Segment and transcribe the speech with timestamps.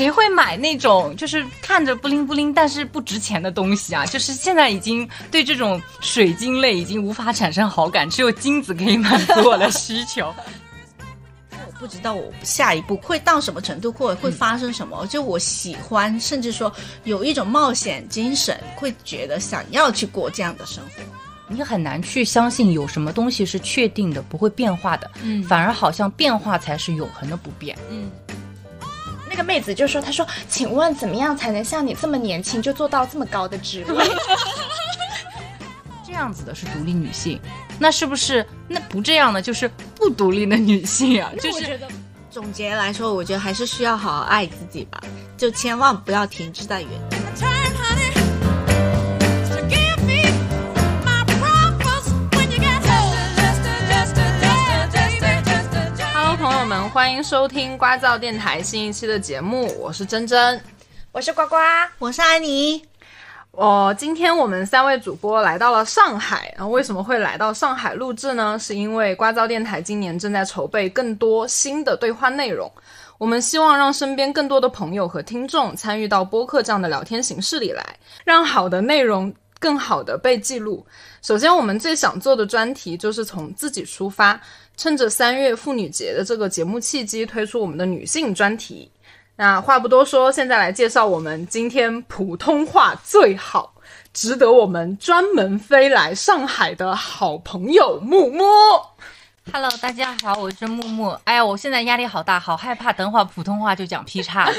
[0.00, 4.06] 谁会买那种就是看着不灵不灵但是不值钱的东西啊？
[4.06, 10.34] 就是现在已经对这种水晶类已经无法产生好感，只有金子可以满足我的需求。
[11.50, 15.06] 我不知道我下一步会到什么程度，或者会发生什么。
[15.08, 16.72] 就我喜欢，甚至说
[17.04, 21.02] 有一种冒险精神，会觉得想要去过这样的生活。
[21.46, 28.10] 你很难去相信有什么东西是确定的、不会变化的，嗯，反而好像变化才是永恒的不变，嗯。
[29.30, 34.04] 那个妹子就说：“她说，请问怎么样才能像你这么年轻就做到这么高的职位？
[36.04, 37.40] 这样子的是独立女性，
[37.78, 41.30] 那是不是那不这样的就是不独立的女性啊？
[41.40, 41.78] 就是
[42.28, 45.00] 总结来说，我觉得还是需要好好爱自己吧，
[45.38, 47.16] 就千万不要停滞在原地。”
[56.70, 60.62] 们，欢迎收听瓜噪电台新一期的节目，我是珍珍，
[61.10, 61.56] 我是呱呱，
[61.98, 62.80] 我是安妮。
[63.50, 68.56] 哦，今天我们三位主播来到了上海，然后为什么会来到上海录制呢？
[68.60, 72.72] 是因为瓜噪电台今年正在筹备更多新的对话内容，
[73.18, 77.84] 我们希望让身边更多的朋友和听众参与到播客这样的聊天形式里来，
[78.24, 80.86] 让好的内容更好的被记录。
[81.20, 84.40] 首先，我们最想做的专题就是从自己出发，
[84.80, 88.90] 趁着三月妇女节的这个节目契机，推出我们的女性专题。
[89.36, 93.74] 那话不多说，现在来介绍我们今天普通话最好、
[94.14, 98.42] 值得我们专门飞来上海的好朋友木木。
[99.52, 101.10] Hello，大家好，我是木木。
[101.24, 104.54] 哎呀，我现在压力好大，好害怕，等会儿普通话就讲劈叉了。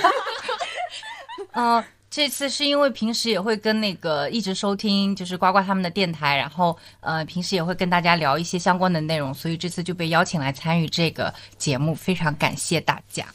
[1.54, 13.26] 嗯、 这次是因为平时也会跟那个一直收听就是呱呱他们的电台，然后呃平时也会跟大家聊一些相关的内容，所以这次就被邀请来参与这个节目，非常感谢大家。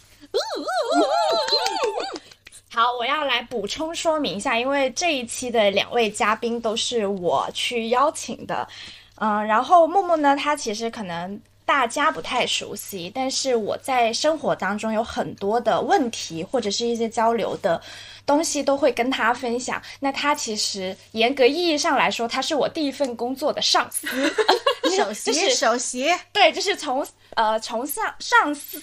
[2.71, 8.69] 好，我要来补充说明一下，因为这一期的两位嘉宾都是我去邀请的，
[9.15, 17.83] 嗯、然后木木呢，他其实可能大家不太熟悉，但是我在生活当中有很多的问题或者是一些交流的
[18.25, 19.83] 东西都会跟他分享。
[19.99, 24.07] 那他其实严格意义上来说，他是我第一份工作的上司，
[24.97, 28.81] 首席，就是首席，对，就是从呃从上上司，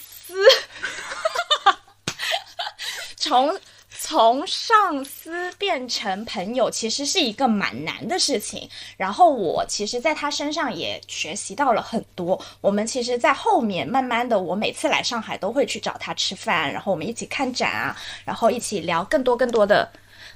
[3.15, 3.57] 从
[4.05, 8.69] 从上司变成朋友，其实是一个蛮难的事情。
[8.97, 12.37] 然后我其实在他身上也学习到了很多。
[12.59, 19.89] 我们其实，在后面慢慢的，我每次来上海都会去找他吃饭，然后我们一起看展啊，然后一起聊更多更多的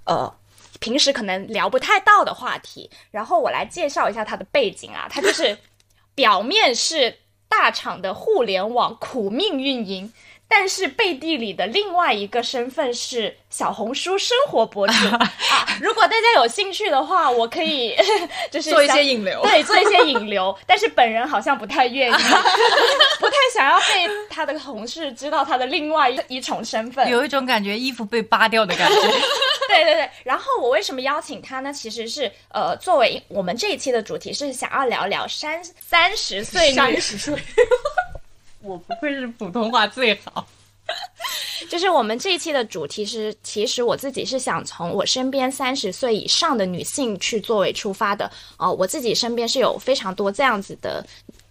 [0.06, 0.33] 呃。
[0.79, 5.57] 平时可能聊不太到的话题，然后我来介绍一下他的背景啊，他就是
[6.16, 7.17] 表面是
[7.50, 10.13] 大厂的互联网苦命运营，
[10.47, 15.34] 但是背地里的另外一个身份是小红书生活博主 啊。
[15.81, 17.96] 如果大家有兴趣的话，我可以
[18.50, 22.13] 就是做一些引流对，做一些引流， 但是本人好像不太愿意，
[23.19, 27.09] 不太想要被他的同事知道他的另外一一重身份。
[27.09, 29.02] 有一种感觉衣服被扒掉的感觉。
[29.68, 31.74] 对对对，然后我为什么邀请他呢？
[31.74, 37.36] 其实是呃，作为我们这一期的主题是想要聊聊三三十岁三，十岁，
[38.62, 40.47] 我不愧是普通话最好。
[41.69, 48.31] 就是我们这一期的主题是，其实我自己是想从我身边三十岁以上的女性去作为出发的。
[48.57, 51.06] 呃，我自己身边是有非常多这样子的。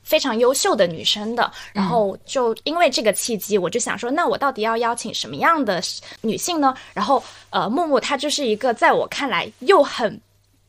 [0.06, 5.82] 非常优秀的女生的，然后就因为这个契机，我就想说，那我到底要邀请什么样的
[6.20, 6.72] 女性呢？
[6.94, 10.20] 然后，呃，木木她就是一个在我看来又很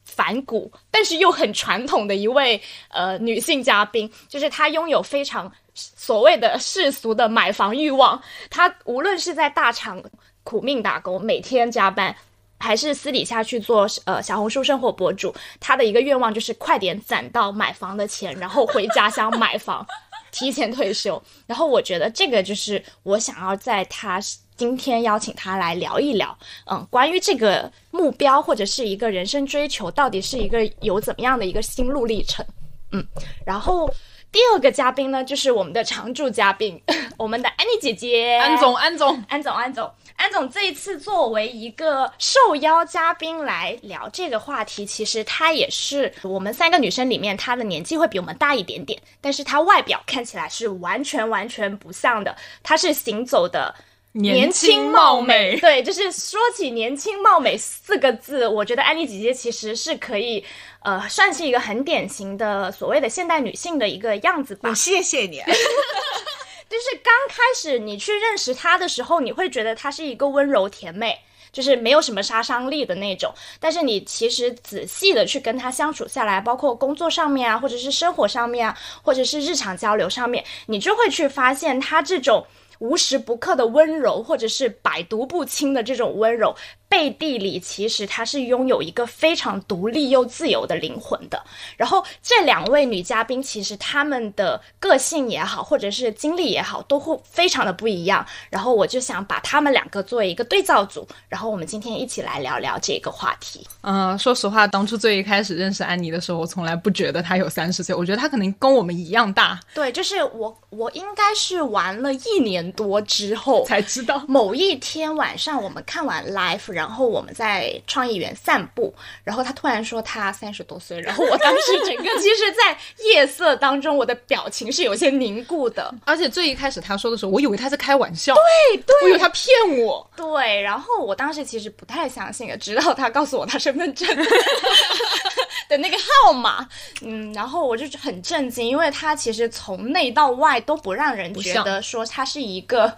[0.04, 2.60] 反骨，但是又很传统的一位
[2.90, 8.20] 呃女性嘉宾，就是她拥有非常所谓的世俗的买房欲望。
[8.50, 10.04] 他无论是在大厂
[10.44, 12.16] 苦命打工，每天加班，
[12.58, 19.86] 还是私底下去做呃小红书生活博主，他的一个愿望就是快点攒到买房的钱，然后回家乡买房，
[20.32, 21.22] 提前退休。
[21.46, 24.20] 然后我觉得这个就是我想要在他
[24.56, 26.36] 今天邀请他来聊一聊，
[26.66, 32.44] 嗯，关于这个目标或者是一个人生追求，到底是一个有怎么样的一个心路历程，
[32.92, 33.06] 嗯，
[33.46, 33.94] 然后。
[34.32, 36.80] 第二个嘉宾呢，就是我们的常驻嘉宾，
[37.18, 53.74] 我们的安妮姐姐，安总，安总，安总，安总，安总这一次作为一个受邀嘉宾来聊这个话题，其实她也是我们三个女生里面，她的年纪会比我们大一点点，但是她外表看起来是完全完全不像的，她是行走的。
[54.14, 60.44] 年轻貌美，对，就是说起年轻貌美四个字，我觉得安妮姐姐其实是可以，
[60.88, 64.74] 呃，算是一个很典型的所谓的现代女性的一个样子吧我。
[64.74, 65.42] 谢谢你。
[65.46, 65.54] 对
[66.70, 71.20] 就是刚开始你去认识她的时候，你会觉得她是一个温柔甜美。
[71.52, 82.46] 就是没有什么杀伤力的那种，但是你其实仔细的去跟她相处下来，包括工作上面啊，或者是生活上面啊，或者是日常交流上面，你就会去发现她这种
[82.80, 86.56] 无时不刻的温柔，或者是百毒不侵的这种温柔。
[86.90, 91.44] 背地里其实她是拥有一个非常独立又自由的灵魂的。
[91.76, 98.26] 然后这两位女嘉宾其实她们的个性也好，或者是经历也好，都会非常的不一样。
[98.50, 103.68] 然后我就想把她们两个作为一个对照组，然后我们今天一起来聊聊这个话题。
[103.82, 109.60] 嗯，说实话，当初最一开始认识安妮的时候，我从来不觉得她有三十岁，我觉得她可能跟我们一样大。
[109.74, 116.77] 对，就是我，我应该是玩了一年多之后才知道，某一天晚上我们看完 live。
[116.78, 118.94] 然后我们在创意园散步，
[119.24, 125.92] 然后他突然说他三十多岁，然后我当时整个其实，在夜色当中，我的表情是有些凝固的。
[126.06, 130.08] 而且最一开始他说的时候，我以为他在开玩笑，对对，我以为他骗我。
[130.16, 134.08] 对，然后我当时其实不太相信，直到他告诉我他身份证
[135.68, 136.70] 的那个号码，
[137.02, 142.96] 嗯，然后我就很震惊，因为他其实从内到外都不让人觉得说他是一个。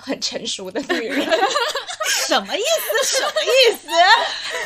[0.00, 1.26] 很成熟的女人，
[2.26, 3.16] 什么意思？
[3.18, 3.88] 什么意思？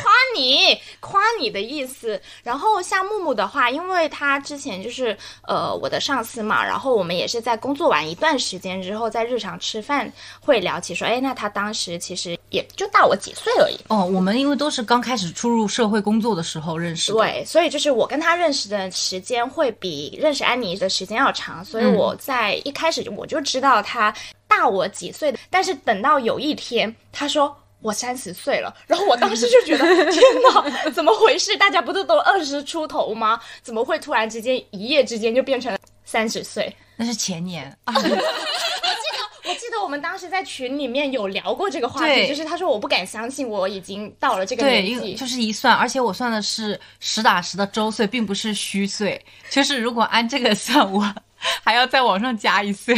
[0.02, 2.20] 夸你，夸你的意思。
[2.42, 5.16] 然后像木木的话，因为他之前就是
[5.46, 10.10] 呃我的上司嘛，然后我们也是在工作完一段时间之后，在日常吃饭
[10.40, 13.78] 会聊起说，哎，那他当时其实也就大我几岁而已。
[13.88, 24.12] 哦，我们因为都是刚开始初入社会工作的时候认识，对，所以就是我跟他认识的时间会比认识安妮的时间要长，所以我在一开始我就知道他。
[24.56, 31.56] 大我几岁的，但是等到有一天他说我三十岁了，然后我当时就觉得天哪， 怎么回事？
[31.56, 33.40] 大家不是都二十出头吗？
[33.62, 36.74] 怎么会突然之间一夜之间就变成了三十岁？
[36.96, 37.92] 那是前年啊！
[37.98, 51.12] 我记得，我记得我们当时在群里面有聊过这个话题，就是他说我不敢相信我已经到了这个年纪，就是一算，而且我算的是实打实的周岁，并不是虚岁，就是如果按这个算，我
[51.62, 52.96] 还要再往上加一岁。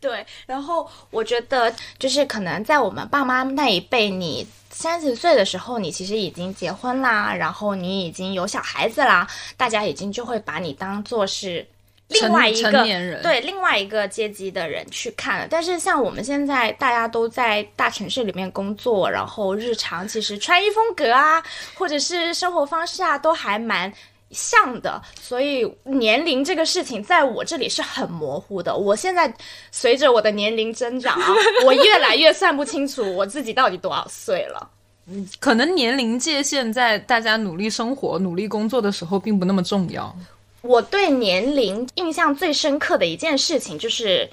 [0.00, 11.66] 对，然后我觉得就是可能在我们爸妈那一辈，你三十岁的时候，你其实已经结婚啦，然后你已经有小孩子啦，大家已经就会把你当做是
[12.08, 12.82] 另外一个
[13.22, 15.46] 对另外一个阶级的人去看了。
[15.50, 21.42] 但是像我们现在大家都在大城市里面工作，然后日常其实穿衣风格啊，
[21.74, 23.92] 或者是生活方式啊，都还蛮。
[24.30, 28.76] 像的，所以年龄这个事情在我这里是很模糊的。
[28.76, 29.32] 我现在
[29.72, 31.34] 随着我的年龄增长啊，
[31.64, 34.70] 我越来越算不清楚我自己到底多少岁了。
[35.06, 40.14] 嗯， 可能年龄界限在大家努力生活、努力工作的时候并不那么重要。
[40.62, 44.30] 我对年龄印象最深刻的一件事情就是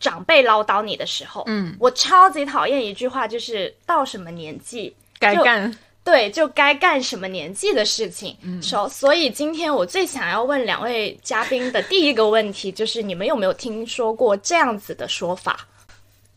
[0.00, 1.44] 长辈唠叨你的时候。
[1.46, 5.72] 嗯，我超级讨厌一句话，就是到什么年纪该干。
[6.02, 8.36] 对，就该干什么年纪的事情。
[8.62, 15.66] 所所以今天我最想要问两位嘉宾的第一个问题就是：你们有没有听说过这样子的说法？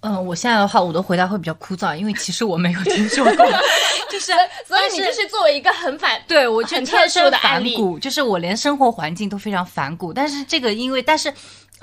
[0.01, 3.45] 嗯，我现在的话，我的回答会比较枯燥，因为其实我没有听说过。
[4.11, 4.31] 就是，
[4.67, 10.11] 所以你就是作为一个很反对我很特殊的案例，就是我连生活环境都非常反骨。
[10.13, 11.33] 但是这个，因为但是。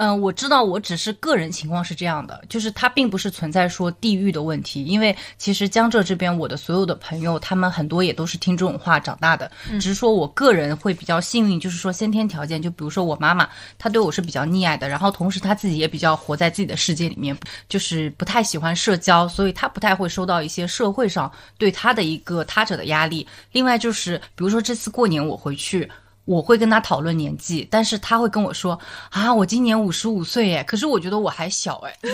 [0.03, 17.37] 嗯，我知道，我只是个人情况是这样的，就是它并不是存在说地域的问题，因为其实江浙这边我的所有的朋友，他们很多也都是听这种话长大的，只是说我个人会比较幸运，就是说先天条件，就比如说我妈妈，她对我是比较溺爱的，然后同时她自己也比较活在自己的世界里面，
[17.69, 23.29] 就是不太喜欢社交，所以她不太会受到一些社会上对她的一个他者的压力。
[23.53, 25.87] 另外就是，比如说这次过年我回去。
[26.25, 28.79] 我会跟他讨论年纪，但是他会跟我说
[29.11, 31.97] 啊，我今年五十五岁哎，可是我觉得我还小哎。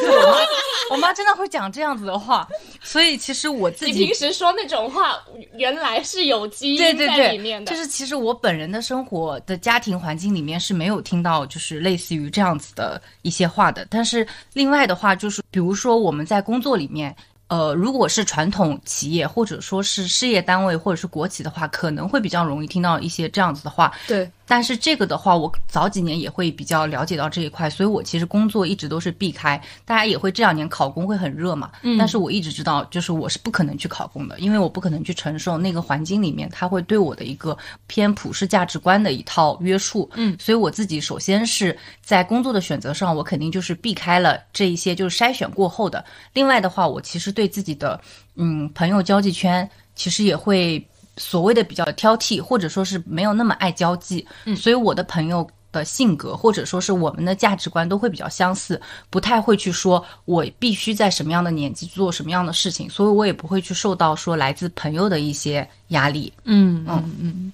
[0.88, 2.48] 我妈，我妈真的会讲这样子的话，
[2.82, 5.18] 所以其实我自己平时说那种话，
[5.56, 7.70] 原来是有基因在里面的。
[7.70, 13.86] 就是其实我本人的生活的家庭环境里面是没有听到就是类似于这样子的一些话的。
[13.90, 17.14] 但是另外的话，就是比如说我们在工作里面。
[17.48, 23.92] 呃，如果是传统企业或者说是事业单位或者是国企的话，可能会比较容易听到一些这样子的话。
[24.06, 24.30] 对。
[24.46, 29.60] 但是这个的话，我早几年也会比较了解到这一块，所以我其实工作一直都是避开。
[29.84, 37.56] 大家也会这两年考公会很热嘛，嗯，但是我一直知道，就是我是不可能去考公的，因为我不可能去承受那个环境里面他会对我的一个
[37.88, 46.04] 偏普世价值观的一套约束，嗯，所以我自己首先是在工作的选择上，我肯定就是避开了这一些，就是筛选过后的。
[46.34, 48.00] 另外的话，我其实对自己的
[48.36, 50.86] 嗯朋友交际圈，其实也会。
[51.16, 55.48] 所谓的比较挑剔，或者说是没有那么爱交际，嗯所以我的朋友。
[55.72, 58.80] 的性格，或者说是我们的价值观都会比较相似，
[59.10, 66.32] 不太会去说我必须在什么样的年纪做什么样的事情，所以我也不会去受到说来自朋友的一些压力。
[66.44, 67.52] 嗯嗯嗯，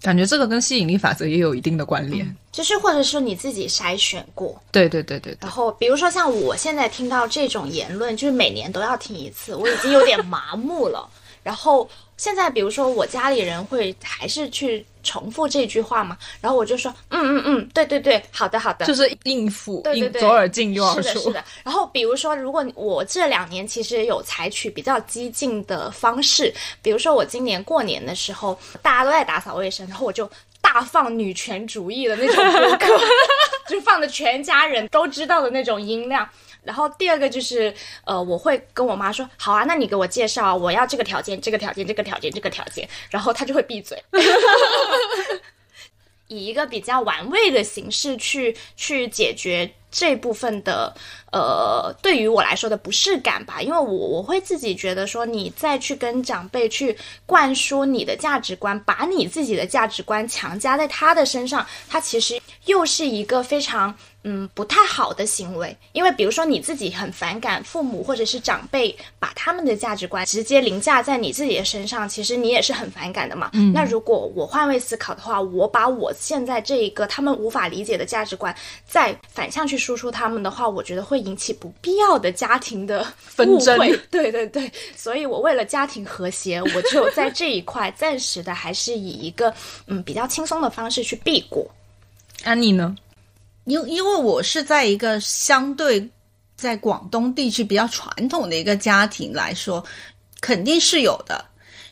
[0.00, 2.36] 感觉这个跟吸引力法则也有一定的关联。
[2.52, 5.50] 就是或者说你自己筛选过，对对对对对然。
[5.50, 11.08] 后比如说像我现在听到这种言论，就是每年都要听一次，我已经有点麻木了。
[11.42, 21.32] 然后现在比如说我家里人会还是去重复这句话嘛，然后我就说嗯嗯嗯，对对对，好的好的，就是应付，对对对，左耳进右耳是的，是。
[21.32, 21.44] 的。
[21.62, 30.30] 然后比如说，如果我这两年其实有采取比较激进的方式，比如说我今年过年的时候，大家都在打扫卫生，然后我就
[30.60, 32.86] 大放女权主义的那种播客，
[33.68, 36.26] 就是放的全家人都知道的那种音量。
[36.64, 37.72] 然后第二个就是，
[38.04, 44.02] 呃，我会跟我妈说，好啊，那你给我介绍，我要这个条件，这个条件，这个条件，这个条件，然后她就会闭嘴。
[46.26, 50.92] 以一个比较玩味的形式去去解决这部分的
[51.30, 63.94] 呃，对于我来说的不适感吧，因为我我会自己觉得说，你再去跟长辈去灌输你的价值观，把你自己的价值观强加在他的身上，他其实又是一个非常
[64.24, 73.50] 嗯不太好的行为，因为比如说你自己很反感父母或者是长辈把他们的价值观直接凌驾在你自己的身上，其实你也是很反感的嘛。
[73.52, 78.54] 嗯，那如果我换位思考的话，我把我现在这一个他们无法理解的价值观
[78.86, 83.78] 再反向去输出他们的话，我觉得会引起不必要的家庭的纷争
[84.10, 89.52] 对对对，所以我为了家庭和谐，我就在这一块暂时的还是以一个
[89.86, 91.66] 嗯比较轻松的方式去避过。
[92.42, 92.94] 安妮呢？
[93.64, 96.08] 因因为我是在一个相对
[96.56, 99.84] 在广东地区比较传统的一个家庭来说，
[100.40, 101.44] 肯定是有的。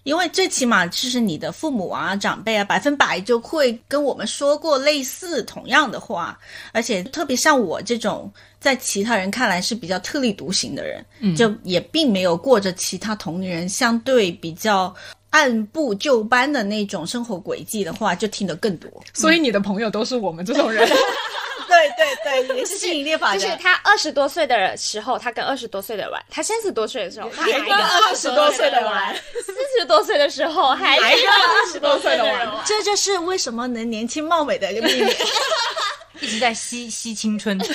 [0.04, 6.36] 因为最起码就是你的父母啊、长辈啊，百分百就会跟我们说过类似同样的话，
[6.72, 14.92] 而且特别像我这种在其他人看来是比较特立独行的人，就也并没有过着其他同龄人相对比较
[15.30, 18.90] 按部就班的那种生活轨迹的话，就听得更多。
[19.14, 20.84] 所以你的朋友都是我们这种人。
[21.72, 23.40] 对对对，也是吸引力法则。
[23.40, 29.14] 就是他二十多岁的时候，他跟二十多岁的玩；他三十多岁的时候， 他还跟二十多岁的玩；
[29.44, 32.62] 四十多岁的时候，还跟二十多岁的玩。
[32.64, 35.12] 这就是为什么能年轻貌美的一个秘密。
[36.20, 37.66] 一直在吸吸青春， 对，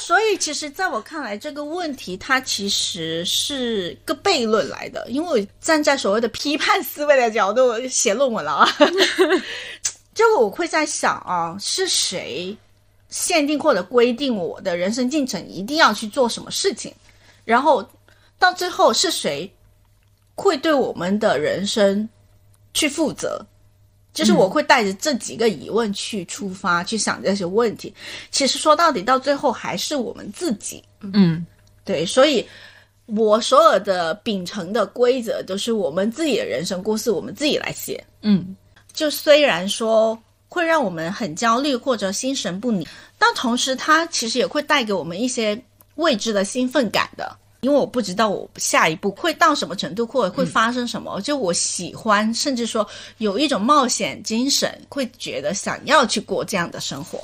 [0.00, 8.76] 所以其实在我看来，这个问题它其实是个悖论来的，因为我站在所谓的批判思维的角度写论文了啊。
[10.14, 12.56] 就我会在想啊，是谁
[13.16, 16.92] 限定或者规定我的人生进程一定要去做什么事情，
[17.46, 17.82] 然后
[18.38, 19.50] 到最后是谁
[20.34, 22.06] 会对我们的人生
[22.74, 23.40] 去负责？
[24.12, 27.92] 就是我会带着这几个疑问去出发，去想这些问题。
[28.30, 30.82] 其实说到底，到最后还是我们自己。
[31.00, 31.44] 嗯，
[31.84, 32.46] 对，所以
[33.06, 38.02] 我所有的秉承的规则都是我们自己的人生故事，我们自己来写。
[38.20, 38.56] 嗯，
[38.92, 40.18] 就虽然说
[40.48, 42.86] 会让我们很焦虑或者心神不宁，
[43.18, 45.60] 但同时它其实也会带给我们一些
[45.96, 47.36] 未知的兴奋感的。
[47.60, 51.20] 因为我不知道我下一步会到什么程度，或者会发生什么。
[51.22, 52.86] 就我喜欢，甚至说
[53.18, 57.18] 有一种冒险精神，会觉得想要去过这样的生活。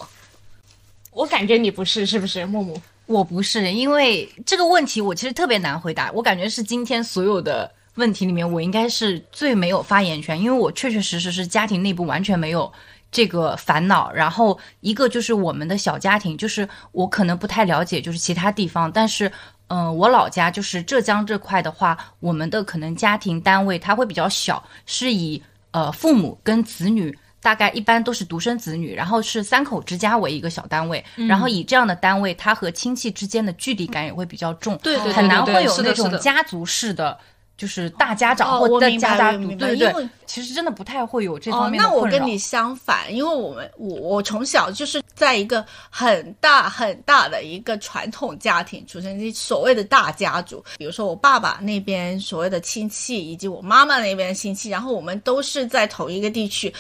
[1.13, 2.81] 我感觉你不是，是不是木木？
[3.07, 6.11] 我不是，因为这个问题我其实特别难回答。
[6.13, 12.73] 我感觉是今天所有的问题里面，我应该是最没有发言权，因为我确确实实是家庭内部完全没有
[13.13, 14.11] 这个烦恼。
[14.11, 19.31] 然后一个就是我们的小家庭，就是我可能不太了解，就是其他地方，但是。
[19.69, 37.19] 嗯，我老家就是浙江这块的话，我们的可能家庭单位它会比较小，是以呃父母跟子女大概一般都是独生子女，然后是三口之家为一个小单位，然后以这样的单位，它和亲戚之间的距离感也会比较重，对对对很难会有那种家族式的。
[37.63, 41.81] 就是大家长哦或者我明白家家族，对对因为对，其实真的不太会有这哦方，面。
[41.81, 50.61] 那我跟你相反，因为我们我我从小就是在一个很大很大的一个传统家庭出生，所谓的大家族。
[50.77, 56.75] 比如说我爸爸那边所谓的亲戚，以及我妈妈那边的亲戚，然后我们都是在同一个地区，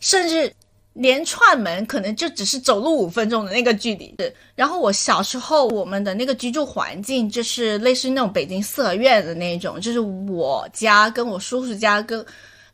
[0.00, 0.52] 甚至。
[1.00, 4.12] 连串门可能就只是走路五分钟的那个距离，
[4.56, 12.26] 然后我小时候我们的那个居住环境就是类似于那种北京四合院的那种，就是我家跟我叔叔家跟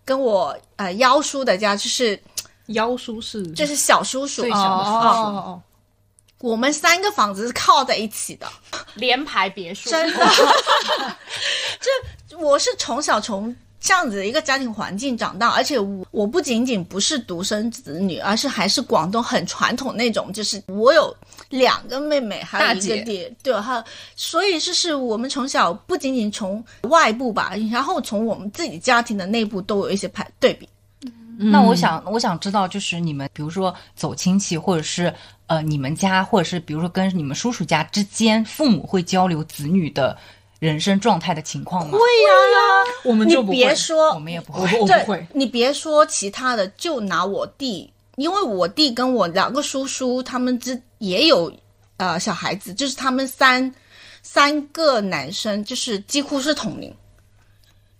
[0.07, 2.19] 跟我呃幺叔的家，就是
[2.69, 3.47] 幺叔是。
[3.52, 4.85] 就是小叔叔最哦小的。
[4.85, 5.62] 叔哦哦哦，
[6.40, 8.47] 我们三个房子是靠在一起的，
[8.95, 10.26] 联排别墅，真的。
[11.78, 13.54] 这我是从小从
[13.85, 21.14] 这样子的一个家庭环境长大，而且我我不仅仅不是独生子女，而是还是广东很传统那种，就是我有
[21.50, 22.97] 两个妹妹，还有一大姐。
[22.97, 23.85] 个弟，对，还有
[24.17, 30.67] 所以就是我们从小不仅仅从外部吧，然后从我们自己家庭的内部都有一些排对比。
[31.37, 35.12] 那我想，我想知道，就是你们，比如说走亲戚，或者是
[35.47, 40.17] 呃，你们家，或者是比如说跟你们叔叔家之间，父母会交流子女的
[40.64, 41.92] 人生状态的情况吗？
[41.92, 42.30] 会呀、
[43.04, 44.66] 你我们就不会别说我，们也不会。
[44.71, 51.52] 对我不会，你别说其他的，就拿我弟，因为我弟跟我两个叔叔他们之也有
[51.99, 53.75] 呃小孩子，就是他们三
[54.23, 56.90] 三个男生，就是几乎是同龄。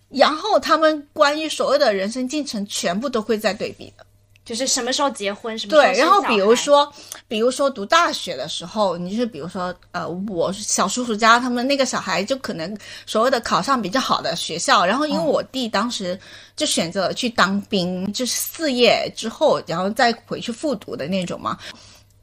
[0.09, 4.04] 然后他们关于所有的人生进程，全部都会在对比的。
[4.45, 6.89] 就是什么时候结婚，什么时候对，然后比如说，
[7.27, 16.17] 比如说读大学的时候，你就是比如说，呃，我小叔叔家他们那个小孩就可能所谓的考上比较好的学校，然后因为我弟当时
[16.55, 21.57] 就选择了去当兵，就是四业之后，然后再回去复读的那种嘛。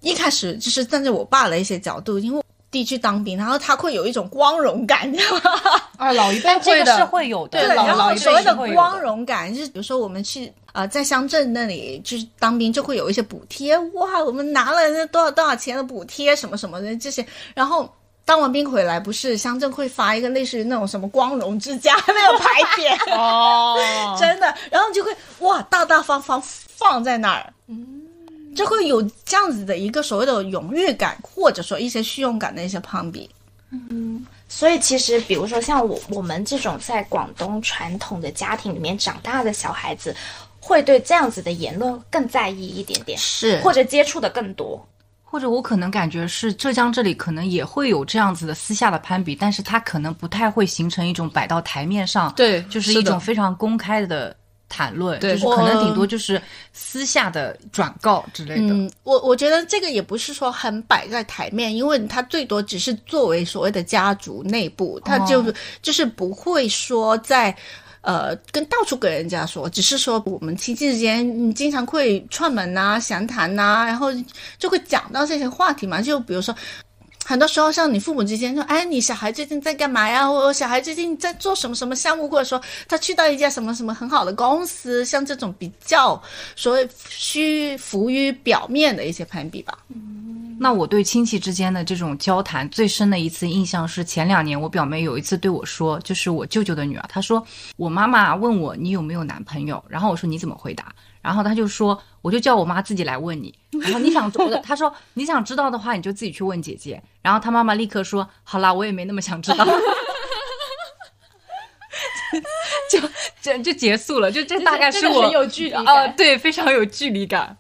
[0.01, 5.61] 一开始就是站在我爸的一些角度，因为我弟去当兵，然后他会有一种光荣感，你知道吗？
[5.99, 17.25] 啊，老一辈这个会的是会有的，对，然老老一辈后所谓的是会有光荣感，就是比如说我们去呃在乡镇那里就是当兵，就会有一些补贴，哇，我们拿了那多少多少钱的补贴，什么什么的这些，
[17.55, 17.87] 然后。
[18.25, 27.53] 当完兵回来，不是乡镇会发一个类似于那种什么光荣之家那个牌匾，哦，真的，然后就会哇大大方方放在那儿，
[28.55, 33.29] 就会有这样子的一个所谓的荣誉感，或者说一些虚荣感的一些攀比。
[33.71, 40.15] 嗯所以其实，比如说像我我们这种在广东传统的家庭里面长大的小孩子，
[40.61, 44.87] 会对这样子的言论更在意一点点，是或者接触的更多。
[45.25, 54.37] 或者我可能感觉是浙江这里可能也会有这样子的私下的攀比，但是它可能不太会形成一种摆到台面上，对就是一种非常公开的
[54.73, 56.41] 谈论，就是可能顶多就是
[56.73, 58.73] 私下的转告之类的。
[58.73, 67.55] 嗯，我我觉得这个也不是说很摆在台面，因为他最多只是作为所谓的家族内部，他就、哦就是不会说在。
[68.05, 74.09] 呃，跟到处跟人家说，只是说我们亲戚之间嗯经常会串门呐、详谈呐、然后
[74.59, 76.03] 就会讲到这些话题嘛。
[76.03, 76.53] 就比如说，
[77.25, 80.29] 很多时候像你父母之间说，哎，你小孩最近在干嘛呀？
[80.29, 86.21] 或者小孩最近在做什么什么项目，或者说他去到一家什么什么很好的公司，像这种比较
[86.57, 89.79] 所谓虚浮于表面的一些攀比吧。
[90.59, 97.45] 那我对亲戚之间的这种交谈最深的一次印象是前两年我表妹有一次对我说，就是我舅舅的女儿，她说
[97.77, 100.93] 我妈妈问我你有没有男朋友，然后我说你怎么回答？
[101.21, 109.65] 然后她就说我就叫我妈自己来问你，然后你想我的她说你想知道的话你就自己去问姐姐，然后他妈妈立刻说好啦，我也没那么想知道。
[112.91, 113.01] 就
[113.41, 117.57] 就就结束了，就这大概是很有距离啊、感对，非常有距离感。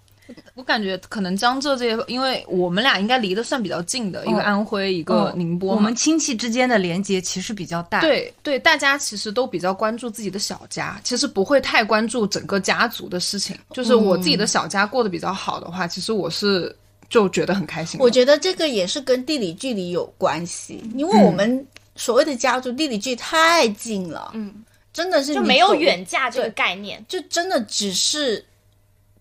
[0.55, 5.77] 我感觉可能江浙这些，因为我们俩应该离得算比较近的，一个安徽，一个宁波嘛。
[5.77, 8.01] 我们亲戚之间的连接其实比较大。
[8.01, 13.57] 对对，大家其实都比较关注自己的小家，其实不会太关注整个家族的事情。
[13.71, 16.75] 就是我自己的小家过得比较好的话，其实我是
[17.13, 18.01] 就觉得很开心。
[18.01, 27.05] 我觉得这个也是跟地理距离有关系，因为我们所谓的家族地理距离太近了，嗯，真的是就没有远嫁这个概念。
[27.07, 28.43] 就真的只是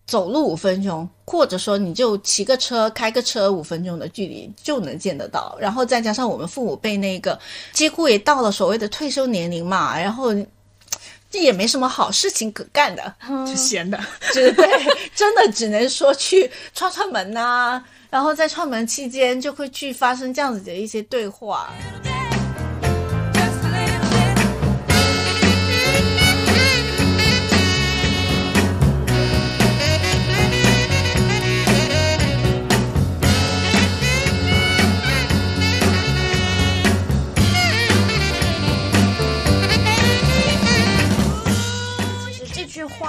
[0.06, 5.54] 走路五分钟，或者说你就骑个车、开个车五分钟的距离就能见得到。
[5.60, 7.38] 然后再加上我们父母辈那个
[7.74, 10.32] 几乎也到了所谓的退休年龄嘛，然后
[11.32, 13.14] 这也没什么好事情可干的，
[13.46, 13.98] 就闲的，
[14.32, 14.68] 只对，
[15.16, 21.72] 真的只能说去串串门呐、然后在串门期间就会去发生这样子的一些对话。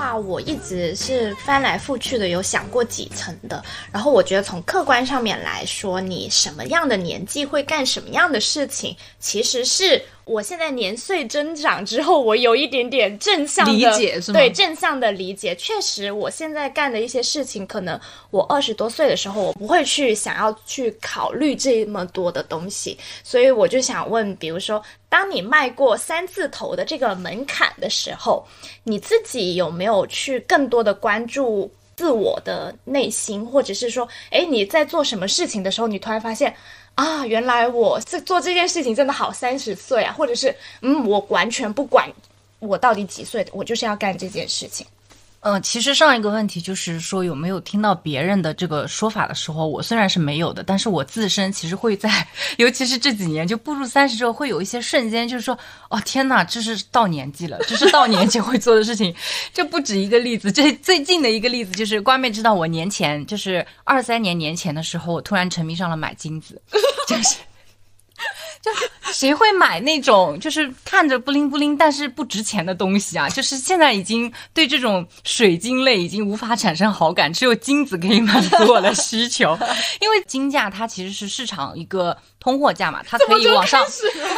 [0.03, 3.63] 啊我一直是翻来覆去的有想过几层的。
[3.91, 15.55] 然后我觉得从客观上面来说，你什么样的年纪会干什么样的事情，其实是我现在年岁增长之后，我有一点点正向的理解是吗对正向的理解。
[15.55, 17.99] 确实，我现在干的一些事情，可能
[18.31, 22.97] 我二十多岁的时候，我不会去想要去考虑这么多的东西。
[23.23, 28.45] 所以我就想问，比如说，当你迈过三字头的这个门槛的时候，
[28.83, 36.55] 你自己有没有去更多的关注自我的内心，或者是说，哎，你在做什么事情的时候，你突然发现。
[36.95, 42.07] 啊，原来我这做这件事情真的好三十岁啊，或者是嗯，我完全不管
[42.59, 44.85] 我到底几岁，我就是要干这件事情。
[45.43, 52.25] 嗯，其实上一个问题就是说有没有听到别人的这个说法的时候，我虽然是没有的，但是我自身其实会在，
[52.57, 55.57] 尤其是这几年就步入三十之后，会有一些瞬间，就是说，
[55.89, 59.13] 哦天哪，这是到年纪了，这是到年纪会做的事情。
[59.53, 66.61] 这不止一个例子，这最近的一个例子就是瓜妹知道我年前就是二三年年前的时候，我突然沉迷上了买金子，
[67.05, 67.35] 就是。
[68.63, 73.27] 就是谁会买那种就是看着不灵不灵但是不值钱的东西啊？
[73.27, 79.57] 就是现在已经对这种水晶类已经无法产生好感，只有金子可以满足我的需求。
[79.99, 83.81] 因为金价它其实是市场一个通货价嘛，它可以往上。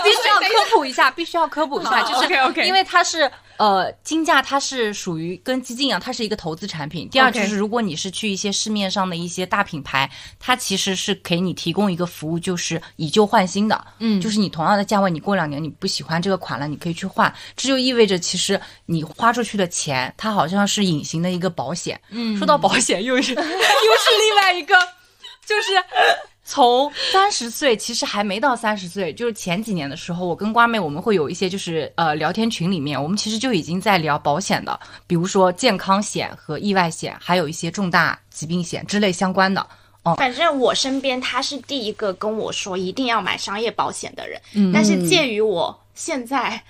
[0.05, 7.09] 必须要科普一下，必须要科普一下，就是因为它是呃金价，它是属于跟基金一样，它是一个投资产品。
[7.09, 13.83] 第二就是如果你是去一些市面上的一些大品牌，它其实是给你提供一个服务，就是以旧换新的。
[13.97, 17.33] 嗯，就是你同样的价位，你过两年你不喜欢这个款了，你可以去换。
[17.55, 21.99] 这就意味着其实你花出去的钱，它好像是隐形的一个保险。
[22.09, 23.47] 嗯，说到保险，又是 又是
[24.19, 24.75] 另外一个，
[25.45, 25.71] 就是。
[26.47, 39.65] 从三十岁，其实还没到三十岁，就是前几年的时候，我跟瓜妹我们会有一些就是呃聊天群里面，我们其实就已经在聊保险的，比如说健康险和意外险，还有一些重大疾病险之类相关的。
[40.17, 44.39] 反正我身边他是第一个跟我说一定要买商业保险的人，
[44.71, 46.61] 但是鉴于我现在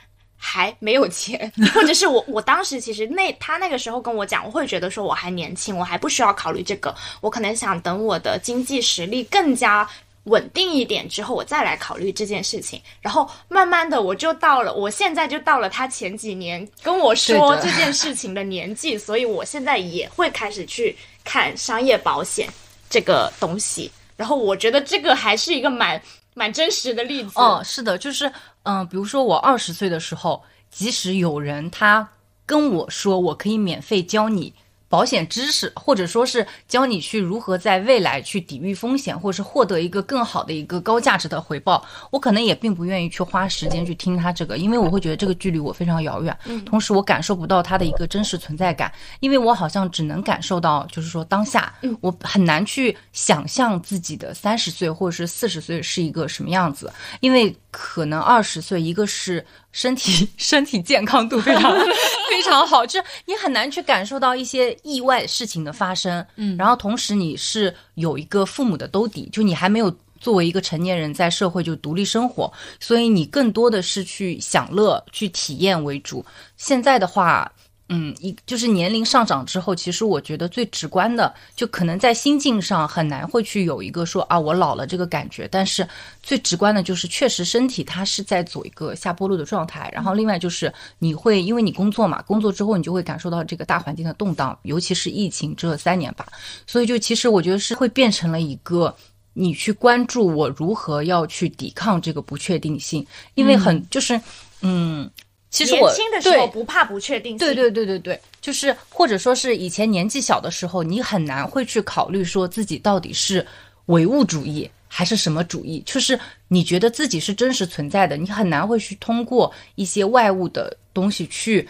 [0.47, 9.89] 还没有钱， 或者是我我当时其实那他那个时候跟我讲，我会觉得说我还年轻，我还不需要考虑这个，我可能想等我的经济实力更加。
[10.25, 12.81] 稳定一点之后，我再来考虑这件事情。
[12.99, 22.49] 然后慢慢的，我就到了，我现在就到了他前几年跟我说这件事情的年纪，所以我现在也会开始去看商业保险
[22.89, 23.91] 这个东西。
[24.17, 26.01] 然后我觉得这个还是一个蛮
[26.33, 27.33] 蛮真实的例子。
[27.35, 28.25] 哦，是的，就是
[28.65, 32.07] 嗯、比如说我二十岁的时候，即使有人他
[32.45, 34.53] 跟我说我可以免费教你。
[34.87, 61.75] 保险知识，或者说是教你去如何在未来去抵御风险，或者是获得一个更好的一个高价值的回报，我可能也并不愿意去花时间去听他这个，因为我会觉得这个距离我非常遥远，同时我感受不到他的一个真实存在感，因为我好像只能感受到，就是说当下，我很难去想象自己的三十岁或者是四十岁是一个什么样子，因为可能二十岁，一个是身体 身体健康度非常
[62.31, 69.93] 非常好，就是你很难去感受到一些意外事情的发生，嗯，然后同时你是有一个父母的兜底，就你还没有。
[70.17, 76.25] 作为一个成年人，在社会就独立生活，所以你更多的是去享乐、去体验为主。
[76.57, 77.51] 现在的话，
[77.89, 85.47] 嗯，一就是年龄上涨之后，其实我觉得最直观的，就可能在心境上很难会去有一个说啊，我老了这个感觉。
[85.51, 85.87] 但是
[86.23, 89.89] 最直观的就是，确实身体它是在走一个下坡路的状态。
[89.93, 96.25] 然后另外就是你会因为你工作嘛，工作之后你就会感受到这个大环境的动荡，尤其是疫情这三年吧。
[96.65, 98.95] 所以就其实我觉得是会变成了一个。
[99.37, 104.17] 你去关注我如何要去抵抗这个不确定性，因为很、就是，
[104.61, 105.11] 嗯，
[105.49, 107.37] 其实我年轻的时候不怕不确定性。
[107.37, 113.45] 对对对对对，就是或者说是以前年纪小的时候，你很难会去考虑说自己到底是
[113.85, 121.67] 唯物主义还是什么主义，就是你觉得自己是真实存在的，你很难会去通过一些外物的东西去。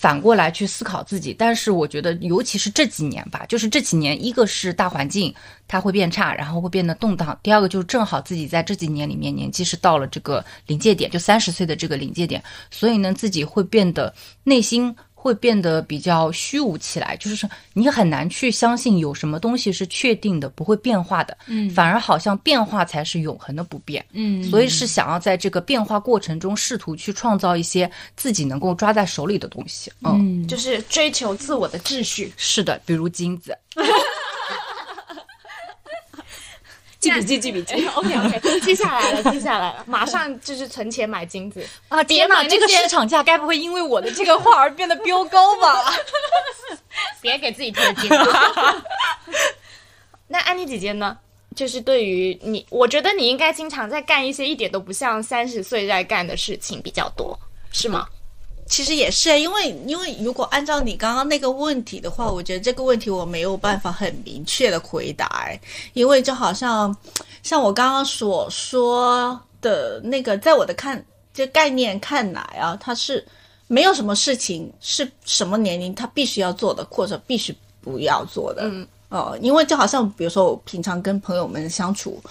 [0.00, 5.34] 反过来去思考自己，但是我觉得，尤其是这几年吧，就是这几年，一个是大环境
[5.68, 32.32] 它会变差，然后会变得动荡；第二个就是正好自己在这几年里面年纪是到了这个临界点，就三十岁的这个临界点，所以呢，自己会变得内心会变得比较虚无起来，就是说你很难去相信有什么东西是确定的，不会变化的，嗯，反而好像变化才是永恒的不变，嗯，所以是想要在这个变化过程中试图去创造一些自己能够抓在手里的东西，嗯，就是追求自我的秩序。
[32.38, 33.54] 是的，比如金子，
[37.00, 37.86] 记笔记，记笔记。
[37.94, 41.66] OK OK，记下来了，记下来了，马上就是存钱买金子。
[41.88, 45.92] 啊，别天哪，这个市场价该不会因为我的这个话而变得飙高吧？
[47.20, 48.10] 别给自己贴金。
[50.28, 51.16] 那安妮姐姐呢？
[51.56, 57.36] 就是对于你，我觉得你应该经常在干一些一点都不像三十岁在干的事情比较多，
[57.72, 58.06] 是吗？
[58.70, 65.60] 其实也是，因为因为如果按照你刚刚那个问题的话，我觉得这个问题我没有办法很明确的回答，哎，
[65.92, 66.96] 因为就好像
[67.42, 71.04] 像我刚刚所说的那个，在我的看
[71.34, 73.26] 这概念看来啊，它是
[73.66, 78.86] 没有什么事情是什么年龄他必须要做的，或者必须不要做的，嗯。
[79.10, 82.22] 哦，因为就好像比如说我平常跟朋友们相处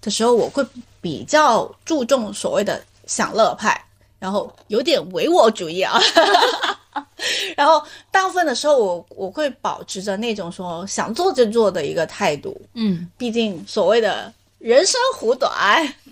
[0.00, 0.64] 的时候，我会
[1.00, 3.84] 比较注重所谓的享乐派，
[4.18, 5.98] 然后有点唯我主义啊。
[7.56, 12.60] 然后大部分的时候我，我会保持着那种说想做就做的一个态度。
[12.74, 15.52] 嗯，毕竟所谓的人生苦短，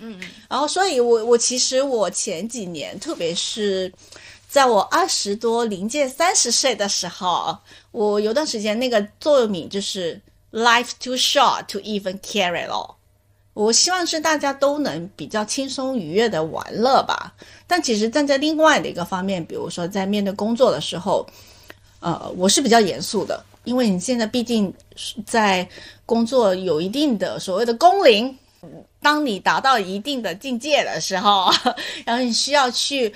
[0.01, 3.93] 嗯，然后所以我我其实我前几年，特别是
[4.49, 7.57] 在我二十多临近三十岁的时候，
[7.93, 10.21] 我有段时间那个座右铭就是
[10.53, 12.96] “Life too short to even care it all”。
[13.57, 17.33] 我希望是大家都能比较轻松愉悦的玩乐吧。
[17.67, 21.27] 但其实站在另外的一个方面，比如说在面对工作的时候，
[22.01, 24.71] 呃，我是比较严肃的，因为你现在毕竟
[25.25, 25.67] 在
[26.05, 28.37] 工作有一定的所谓的工龄，
[29.01, 31.51] 当你达到一定的境界的时候，
[32.05, 33.11] 然后你需要去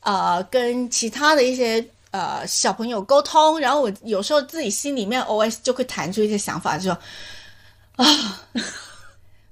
[0.00, 6.98] 呃跟其他的一些呃小朋友沟通，然后我有时候自己心里面 OS 就会弹出一些想法，就说
[7.96, 8.06] 啊，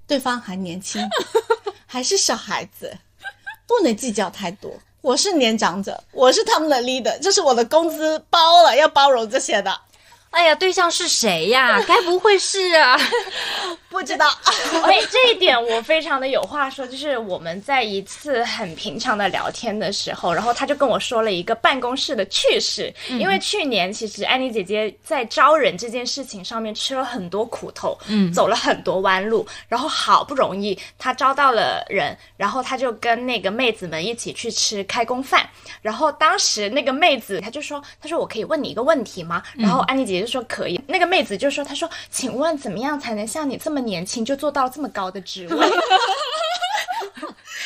[0.06, 1.02] 对方还年轻，
[1.86, 2.96] 还是小孩子，
[3.66, 4.72] 不能计较太多。
[5.00, 9.80] 我是年长者，我是他们的 leader，这是我的工资包了，要包容这些的。
[10.30, 11.82] 哎呀，对象是谁呀？
[11.86, 12.98] 该不会是啊？
[13.94, 14.26] 不知道，
[14.82, 35.48] 哎，这一点我非常的有话说，就是我们在一次很平常的聊天的时候，然后他就跟我说了一个办公室的趣事，因为去年其实安妮姐姐在招人这件事情上面吃了很多苦头，嗯，走了很多弯路，然后好不容易她招到了人，然后她就跟那个妹子们一起去吃开工饭，
[35.80, 39.40] 然后当时那个妹子她就说，她说我可以问你一个问题吗？
[39.56, 45.68] 然后安妮姐姐就说可以，那个妹子就说，她说，请问怎么样才能像你这么年轻就做到这么高的职位？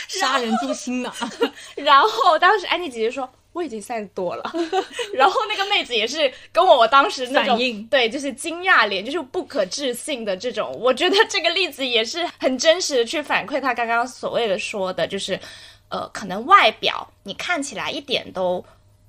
[0.08, 1.12] 杀人诛心呢？
[1.76, 3.28] 然后当时安妮姐姐说。
[3.54, 4.52] 我已经三十多了，
[5.12, 10.70] 然后那个妹子也是跟我我当时那种反应对，就是惊讶脸，就是不可置信的这种。
[10.78, 15.40] 我觉得这个例子也是很真实的去反馈他刚刚所谓的说的，就是
[15.88, 18.64] 呃，可能外表你看起来一点都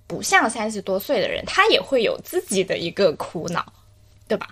[0.07, 3.63] 不像三十多岁的人，他也会有自己的一个苦恼，
[4.27, 4.47] 对吧？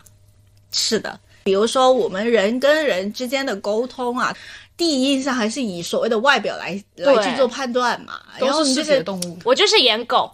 [0.71, 4.35] 是的，比如说我们人跟人之间的沟通啊，
[4.75, 8.19] 第一印象还是以所谓的外表来来去做判断嘛。
[8.37, 9.39] 然后都是视你就是觉动物。
[9.45, 10.29] 我就是颜狗，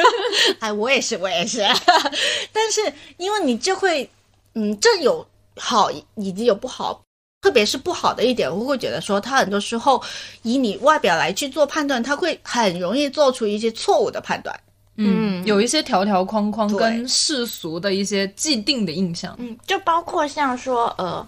[0.60, 1.60] 哎，我也是，我也是。
[2.50, 2.80] 但是
[3.18, 4.08] 因为你就会，
[4.54, 7.04] 嗯，这有好以及有不好，
[7.42, 10.02] 特别是不好的一点，我会觉得说，他很多时候
[10.44, 14.58] 以你外表来去做判断，他会很容易做出一些错误的判断。
[14.96, 19.34] 嗯，有一些条条框框跟世俗的一些既定的印象。
[19.38, 21.26] 嗯，就包括像说，呃，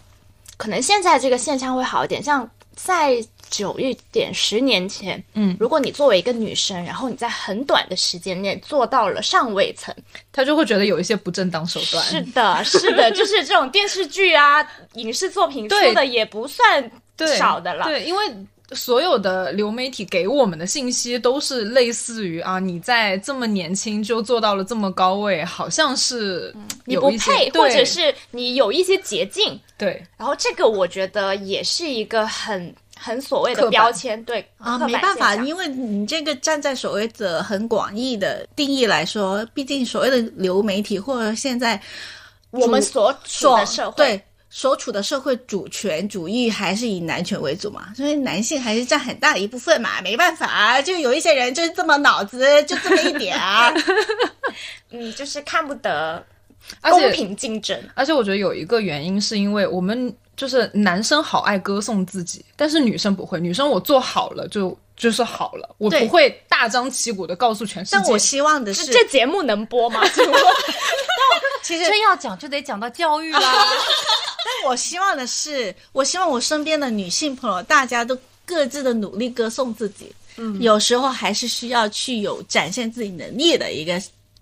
[0.57, 3.17] 可能现在这个现象会好一点，像在
[3.49, 9.95] 久一点，十年前，嗯如果你作为一个女生，然后你在很短的时间内做到了上位层，
[10.33, 12.05] 他就会觉得有一些不正当手段。
[12.05, 16.91] 是的，是的， 就是这种电视剧啊、影视作品出的也不算
[17.39, 17.85] 少的了。
[17.85, 18.25] 对，因为
[18.73, 30.05] 所有的流媒体给我们的信息都是类似于啊，你在这么年轻就做到了这么高位，好像是你不配，或者是你有一些捷径，对。
[30.17, 41.81] 然后这个我觉得也是一个很很所谓的标签，对啊，没办法，因为你这个站在所谓的很广义的定义来说，毕竟所谓的流媒体或者现在
[42.51, 44.23] 我们所处的社会，对
[44.59, 53.71] 所处的社会主权主义还是以男权为主嘛，所以男性还是占很大一部分嘛，没办法，就有一些人就是这么脑子就这么一点啊。
[54.91, 56.25] 嗯，就是看不得
[56.81, 57.79] 公平竞争。
[57.93, 67.99] 而且我觉得有一个原因是因为我们就是男生好爱歌颂自己，但是女生不会，女生我做好了就就是好了，我不会大张旗鼓的告诉全世界。
[67.99, 70.01] 但我希望的是，这节目能播吗？
[71.63, 73.41] 其实真要讲就得讲到教育啦。
[73.43, 73.55] 但
[74.65, 80.13] 我希望的是，我希望我身边的女性朋友，大家都各自的努力歌颂自己。
[80.37, 84.01] 嗯，有时候还是需要去有展现自己能力的一个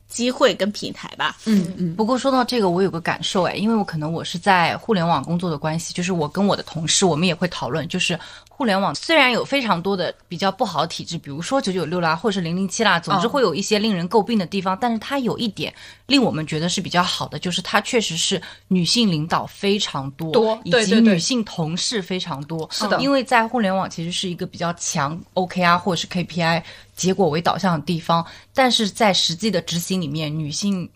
[0.08, 1.36] 机会跟平台吧。
[1.44, 8.18] 嗯嗯，不过说到这个，我有个感受哎，因为我可能我是在互联网工作的关系，就是我跟我的同事，我们也会讨论，就是
[8.56, 15.74] 互联网虽然有非常多的比较不好的体制，比如说九九六啦，或者是零零七啦，总之哦会有一些令人诟病的地方，但是它有一点
[16.06, 22.68] 令我们觉得是比较好的，就是它确实是女性领导非常多，多以及女性同事非常多。
[22.70, 23.00] 是的。
[23.00, 26.62] 因为在互联网其实是一个比较强 OKR 或者是 KPI
[26.94, 30.88] 结果为导向的地方，但是在实际的执行里面，女性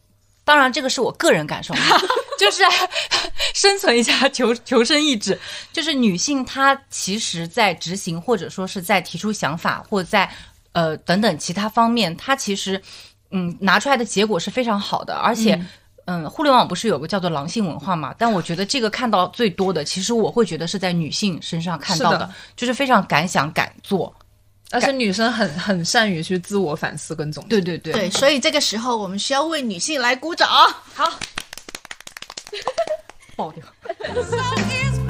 [0.48, 1.74] 当然，这个是我个人感受，
[2.40, 2.62] 就是
[3.54, 5.38] 生存一下求求生意志。
[5.74, 10.30] 就是女性她其实，在执行或者说是在提出想法，或在
[10.72, 12.80] 呃等等其他方面，她其实
[13.30, 15.60] 嗯拿出来的结果是非常好的，而且。
[16.10, 18.14] 嗯，互联网不是有个叫做狼性文化嘛？
[18.16, 24.10] 但我觉得这个看到最多的，其实我会觉得是在女性身上看到的，是的就是非常敢想敢做，
[24.70, 27.48] 而且女生很很善于去自我反思跟总结。
[27.48, 30.48] 对对对对，所以这个时候我们需要为女性来鼓掌。
[30.94, 31.10] 好，
[33.34, 33.64] 爆掉。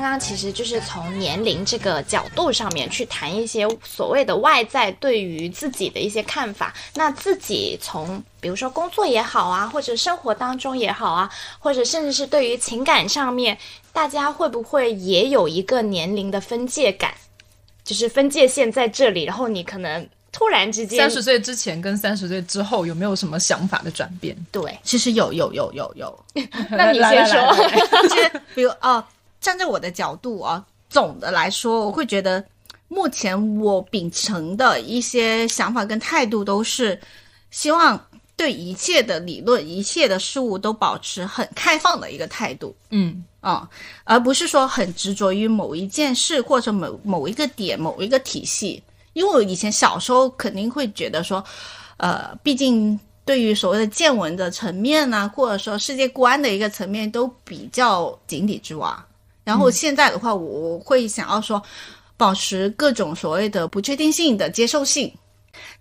[0.00, 6.74] 刚刚其实就是从年龄这个角度上面去谈一些所谓的外在对于自己的一些看法。
[6.94, 13.56] 那自己从比如说工作也好啊，或者生活当中也好啊，或者甚至是对于情感上面，
[13.92, 17.12] 大家会不会也有一个年龄的分界感？
[17.84, 24.36] 就是分界线在这里，然后你可能突然之间三十岁之前跟三十岁之后有没有什么想法的转变？
[24.52, 26.24] 对，其实有有有有有，
[26.70, 27.40] 那你先来来来说。
[27.98, 29.04] 而且 比如哦，
[29.40, 32.44] 站在我的角度啊，总的来说，我会觉得
[32.88, 37.00] 目前我秉承的一些想法跟态度都是
[37.50, 37.98] 希望
[38.36, 42.74] 对一切的理论、一切的事物都保持很开放的一个态度。
[42.90, 43.68] 嗯，啊、
[44.04, 48.82] 而不是说很执着于某一件事或者某某一个点、某一个体系。
[49.12, 51.44] 因为我以前小时候肯定会觉得说，
[51.96, 59.04] 呃，毕竟对于所谓的见闻的层面呢、或者说世界观的一个层面，都比较井底之蛙。
[59.50, 61.60] 然后现在的话，我会想要说，
[62.16, 65.12] 保持各种所谓的不确定性的接受性，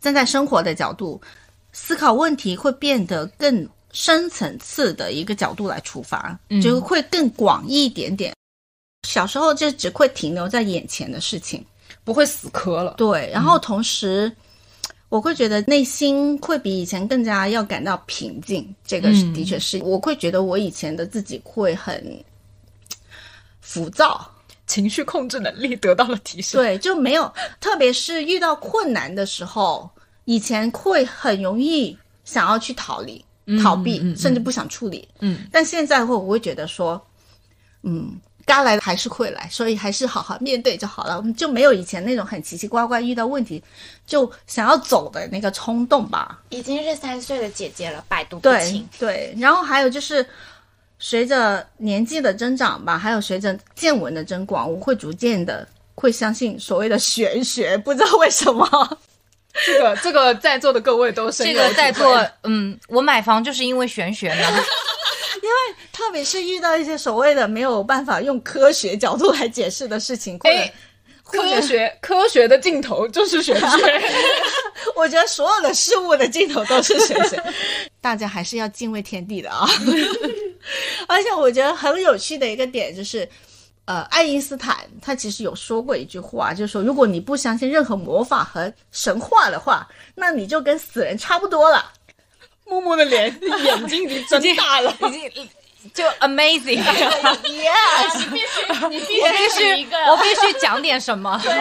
[0.01, 1.21] 站在生活的角度
[1.71, 8.34] 思考问题，会变得更深层次的一个角度来出发，就会更广义一点点。
[9.08, 11.63] 小时候就只会停留在眼前的事情，
[12.03, 12.95] 不会死磕了。
[12.97, 14.32] 对，然后同时。
[15.12, 19.82] 我会觉得内心会比以前更加要感到平静，这个是嗯的确是。
[19.82, 22.23] 我会觉得我以前的自己会很
[23.69, 24.27] 浮躁，
[24.65, 26.60] 情绪控制能力得到了提升。
[26.60, 29.88] 对，就没有，特别是遇到困难的时候，
[30.25, 33.23] 以前会很容易想要去逃离、
[33.62, 35.08] 逃避，嗯嗯甚至不想处理。
[35.19, 36.99] 嗯，但现在会，我会觉得说，
[37.84, 43.63] 嗯，该来的还是会来，所以还是好好面对就好了，我们就没有以前那种很奇奇怪怪遇到问题
[44.08, 46.41] 就想要走的那个冲动吧。
[46.49, 48.89] 已经是三岁的姐姐了，百毒不对侵。
[48.97, 50.25] 对，然后还有就是。
[50.99, 58.67] 随着年纪的增长吧，还有随着见闻的增广，我会逐渐的会相信所谓的玄学，不知道为什么。
[59.65, 64.43] 这个这个在座的各位都是这个在座，嗯，我买房就是因为玄学呢。
[65.41, 70.71] 因为特别是遇到一些所谓的没有办法用科学角度来解释的事情，或者、哎
[71.31, 74.01] 科学科学的尽头就是玄学。
[74.95, 77.41] 我觉得所有的事物的尽头都是玄学，
[78.01, 79.67] 大家还是要敬畏天地的啊。
[81.07, 83.27] 而且我觉得很有趣的一个点就是。
[83.85, 91.91] 呃，爱因斯坦他其实有说过一句话，就是说，如果你不相信任何魔法和神话的话，那你就跟死人差不多了。
[92.65, 94.95] 默默的脸眼睛已经睁大了。
[95.01, 95.49] 已经
[95.93, 98.45] 就 amazing，Yes，必须，
[98.89, 101.55] 你必我必须是一个，我必须讲点什么， 因为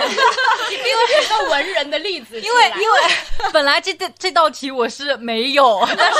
[0.70, 0.88] 你必须
[1.22, 3.00] 举个文人的例子因为，因为
[3.52, 6.18] 本来这这这道题我是没有，但是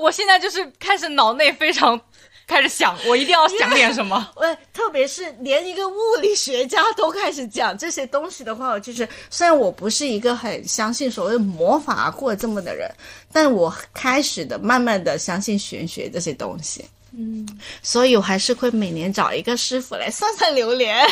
[0.00, 2.00] 我现在就是开始脑内非常
[2.48, 4.28] 开始想，我一定要想点什么。
[4.36, 12.90] 呃，特别是连一个物理学家都开始讲这些东西的话，我就是虽然我不是一个很相信所谓魔法或者这么的人，
[13.32, 16.84] 但我开始的慢慢的相信玄学这些东西。
[17.16, 17.46] 嗯，
[17.82, 21.06] 所以我还是会每年找一个师傅来算算流年，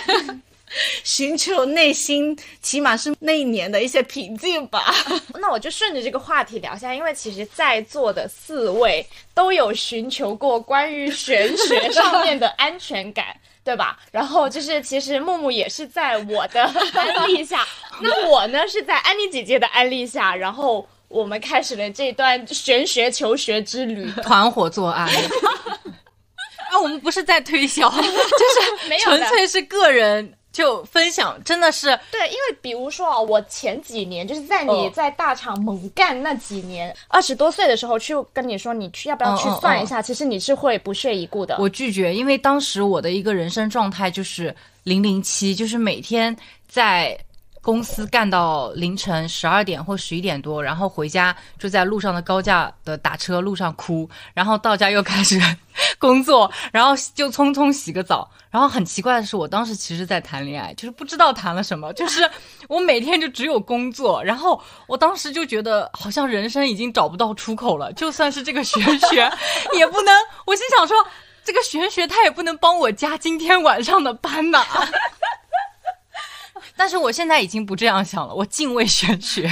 [1.03, 4.95] 寻求内心起码是那一年的一些平静吧。
[5.41, 13.27] 那我就顺着这个话题聊一下，因为其实在座的四位都有寻求过关于玄学上面的安全感。
[13.65, 13.99] 对吧？
[14.13, 17.67] 然后就是，其实木木也是在我的 安利下，
[18.03, 24.13] 那我呢是在安妮姐姐的安利下，然后我们开始了这段玄学求学之旅。
[24.23, 25.09] 团伙作案。
[26.75, 41.57] 啊，我们不是在推销， 就是纯粹是个人就分享，真的是对，因为比如说啊，我前几年就是在你哦在大厂猛干那几年，二十多岁的时候去跟你说你去要不要去算一下，其实你是会不屑一顾的。
[41.59, 46.37] 我拒绝，因为当时我的一个人生状态就是零零七，就是每天
[46.69, 47.19] 在
[47.65, 55.41] 公司干到凌晨十二点或十一点多，然后回家就在路上的高架的打车路上哭，然后到家又开始
[55.99, 58.31] 工作，然后就匆匆洗个澡。
[58.51, 62.31] 然后很奇怪的是，我当时其实在谈恋爱，就是不知道谈了什么，就是
[62.69, 64.23] 我每天就只有工作。
[64.23, 69.33] 然后我当时就觉得好像人生已经找不到出口了，就算是这个玄学
[69.75, 70.15] 也不能。
[70.45, 70.95] 我心想说。
[71.47, 74.65] 这个玄学它也不能帮我加今天晚上的班呐。
[76.77, 79.51] 但是我现在已经不这样想了，我敬畏玄学。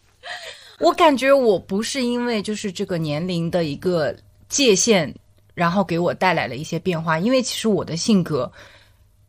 [0.78, 4.14] 我感觉我不是因为就是这个年龄的一个
[4.48, 5.14] 界限，
[5.54, 7.18] 然后给我带来了一些变化。
[7.18, 8.50] 因为其实我的性格，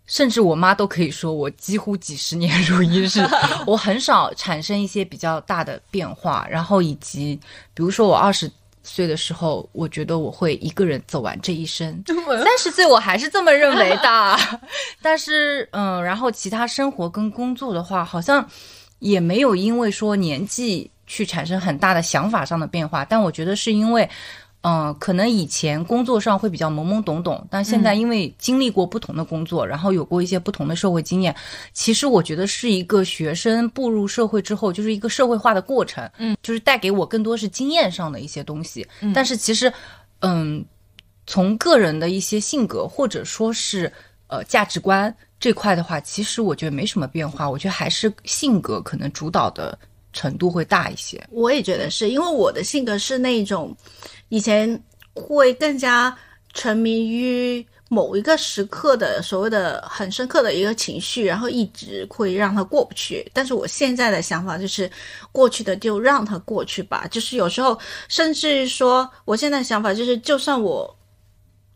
[0.07, 3.21] 甚至我妈都可以说我几乎几十年如一日，
[3.67, 6.47] 我很少产生一些比较大的变化。
[6.49, 7.39] 然后以及
[7.73, 8.51] 比如说我二十
[8.83, 12.03] 岁的时候，我觉得我会一个人走完这一生。
[12.05, 14.37] 三十岁我还是这么认为的，
[15.01, 18.47] 但是嗯，然后其他生活跟工作的话，好像
[18.99, 24.07] 也没有因为说年纪去产生很大的想法上的变化，但我觉得是因为。
[24.63, 31.35] 嗯，可能以前工作上会比较懵懵懂懂，但现在因为经历过不同的工作，然后有过一些不同的社会经验，
[31.73, 36.09] 其实我觉得是一个学生步入社会之后，就是一个社会化的过程。
[36.17, 38.87] 嗯，就是带给我更多是经验上的一些东西。
[39.01, 39.71] 嗯，但是其实，
[40.21, 40.63] 嗯，
[41.27, 43.91] 从个人的一些性格或者说是
[44.27, 47.49] 呃价值观这块的话，其实我觉得没什么变化。
[47.49, 49.77] 我觉得还是性格可能主导的
[50.13, 51.21] 程度会大一些。
[51.31, 53.75] 我也觉得是因为我的性格是那种
[54.29, 54.81] 以前
[55.13, 56.15] 会更加
[56.53, 63.29] 沉迷于某一个时刻的所谓的很深刻的一个情绪，然后一直会让它过不去。
[63.33, 64.89] 但是我现在的想法就是，
[65.31, 67.05] 过去的就让它过去吧。
[67.11, 70.97] 就是有时候，甚至于说，我现在想法就是，就算我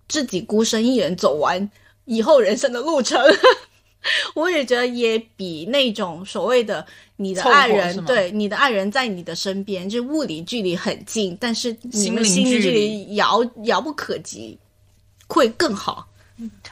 [0.08, 1.70] 自己孤身一人走完
[2.06, 3.22] 以后人生的路程。
[4.34, 6.86] 我也觉得也比那种所谓的
[7.18, 14.58] 你的爱人对你的爱人在你的身边，就物理距离很近，但是你们心灵距离遥遥不可及，
[15.28, 16.08] 会更好。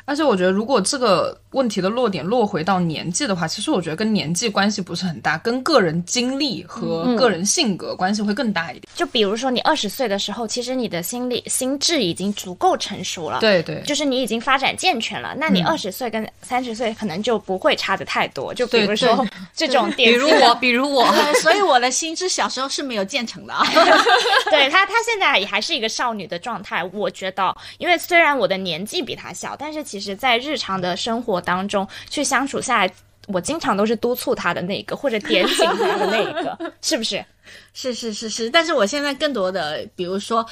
[0.06, 8.84] 而且我觉得，如果这个问题的落点落回到年纪的话，其实我觉得跟年纪关系不是很大，跟个人经历和个人性格关系会更大一点。
[8.94, 15.34] 就比如说你二十岁的时候，其实你的心理心智已经足够成熟了，对对，就是你已经发展健全了。
[15.38, 18.54] 那你二十岁跟三十岁可能就不会差的太多。
[18.54, 23.66] 就比如说 这种比点比如我，比如我， 呃所以我的心智小时候是没有建成的啊。
[24.52, 26.84] 对她，她现在也还是一个少女的状态。
[26.94, 32.94] 我觉得，因为虽然我的年纪比她小，但是其实在日常的生活当中去相处下来，
[33.28, 37.24] 我经常都是督促他的那个，或者点醒他的那一个，是不是？
[37.74, 40.46] 是是是是，但是我现在更多的，比如说，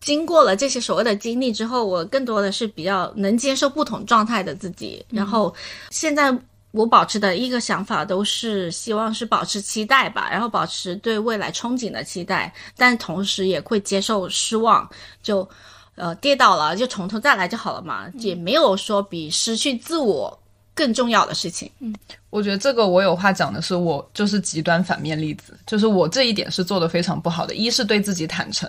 [0.00, 5.04] 经过了这些所谓的经历之后，我更多的是比较能接受不同状态的自己。
[5.10, 5.54] 然后
[5.90, 6.34] 现在
[6.70, 14.88] 我保持的一个想法都是希望是保持期待吧，然后保持对未来憧憬的期待，但同时也会接受失望，
[15.22, 15.48] 就。
[15.94, 20.36] 呃，跌倒了就从头再来就好了嘛，也没有说比失去自我
[20.74, 21.70] 更重要的事情。
[21.80, 21.94] 嗯
[22.30, 27.54] 我觉得这个我有话讲的是，我就是极端反面例子，就是我这一点是做的非常不好的。
[27.54, 28.66] 一是对自己坦诚，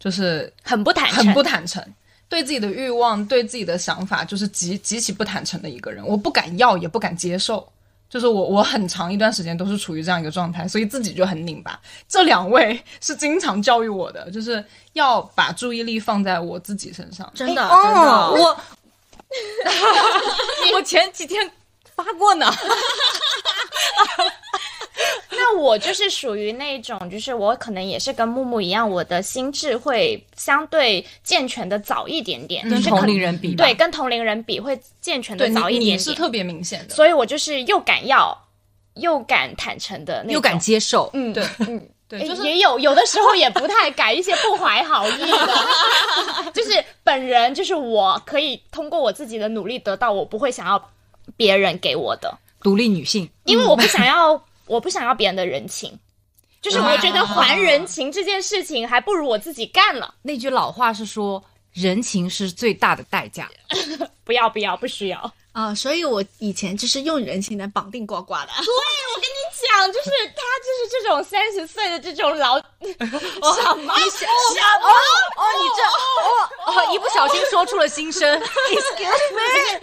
[0.00, 1.84] 就是很不坦诚，很不坦诚，
[2.26, 6.02] 对自己的欲望、对自己的想法，就是极极其不坦诚的一个人。
[6.06, 7.70] 我不敢要，也不敢接受，
[8.08, 11.78] 就是我我很长一段时间都是处于这样一个状态，所以自己就很拧巴。
[12.08, 17.30] 这两位 是经常教育我的，就是要把注意力放在我自己身上。
[17.34, 18.60] 真的，真的，哦，我
[20.74, 21.50] 我前几天
[21.94, 22.50] 发过呢。
[25.30, 36.94] 那我就是属于那种，就是我可能也是跟木木一样，我的心智会相对健全的早一点点，跟就是同龄人比对，跟同龄人比会健全的，早一点点，你是特别明显的。
[36.94, 38.36] 所以我就是又敢要，
[38.94, 41.44] 又敢坦诚的那种，又敢接受，嗯，对。
[41.60, 41.88] 嗯。
[42.08, 45.66] 对，就是也有有的时候也不太敢，一些不怀好意的，
[46.54, 46.70] 就是
[47.02, 50.90] 本人就是我可以通过我自己的努力得到，我不会想要
[51.36, 52.32] 别人给我的，
[52.62, 53.28] 独立女性。
[53.44, 55.98] 因为我不想要，我不想要别人的人情，
[56.60, 61.42] 就是我觉得还人情这件事情还不如我自己干了，那句老话是说，
[61.72, 63.48] 人情是最大的代价。
[64.24, 65.32] 不要不要不需要。
[65.56, 68.48] 啊、所以我以前就是用人情来绑定呱呱的。
[68.60, 74.86] 对，我跟你讲就是他就是这种三十岁的这种老 什么你想什么？
[75.34, 78.22] 哦，你这哦哦，一不小心说出了心声。
[78.68, 79.80] Excuse me，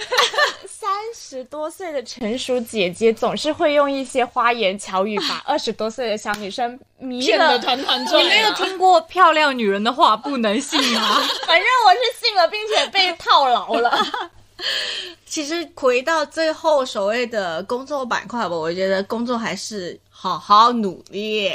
[0.67, 8.23] 三十多岁的成熟姐姐总是会用一些花言巧语把二十多岁的小女生迷骗了得团团转。
[8.23, 11.15] 你没有听过漂亮女人的话不能信吗？
[11.47, 14.31] 反正我是信了，并且被套牢了。
[15.25, 21.51] 其实回到最后所谓的工作板块吧，我觉得工作还是好好努力，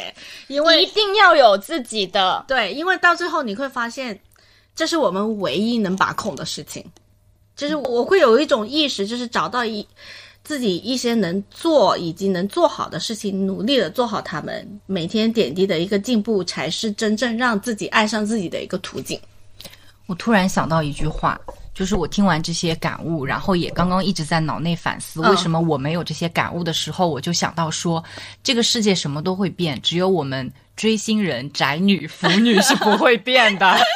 [0.49, 4.18] 因为一定要有自己的，对，因为到最后你会发现，
[4.74, 6.84] 这是我们唯一能把控的事情。
[7.57, 9.84] 就是我会有一种意识，就是找到一
[10.44, 19.20] 自己一些能做以及能做好的事情，努力的做好他们，每天点滴的一个进步，才是真正让自己爱上自己的一个途径。
[20.07, 21.38] 我突然想到一句话，
[21.79, 28.03] 就是我听完这些感悟，然后也刚刚一直在脑内反思，嗯为什么我没有这些感悟的时候，我就想到说，
[28.43, 33.79] 这个世界什么都会变，只有我们追星人、宅女、腐女是不会变的。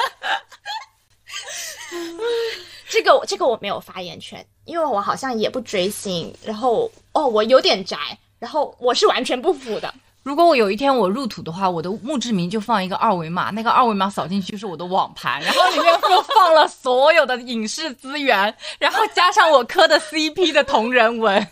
[2.88, 7.98] 这个这个我没有发言权，因为我好像也不追星，然后哦，我有点宅，
[8.38, 9.92] 然后我是完全不腐的。
[10.22, 21.46] 如果我有一天我入土的话，我的墓志铭就放一个二维码，那个二维码扫进去就是我的网盘，然后里面就放了所有的影视资源，然后加上我磕的 CP 的同人文。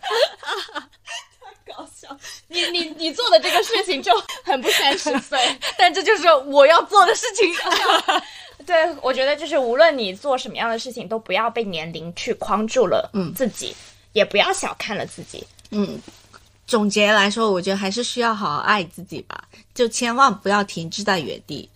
[1.66, 2.16] 搞笑，
[2.48, 4.12] 你你你做的这个事情就
[4.44, 5.38] 很不三十岁。
[5.78, 7.48] 但这就是我要做的事情。
[8.66, 13.74] 对，我觉得就是无论你做什么样的事情，都不要被年龄去框住了嗯自己，
[14.12, 15.46] 也不要小看了自己。
[15.70, 15.98] 嗯，
[16.70, 19.42] 总结来说，我觉得还是需要好好爱自己吧，
[19.74, 21.68] 就千万不要停滞在原地。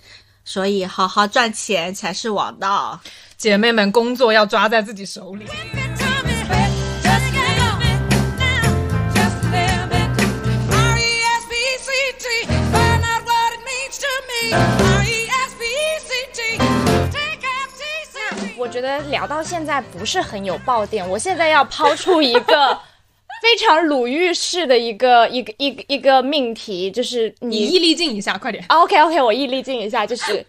[0.45, 3.01] 所以，好好赚钱才是王道。
[3.37, 5.47] 姐妹们，工作要抓在自己手里。
[18.57, 22.79] 我觉得聊到现在不是很有爆点，我现在要抛出一个
[23.45, 30.45] 非常鲁豫式的一个一个一个一个命题，就是你你毅力静一下，快点！OK OK，我毅力静一下，就是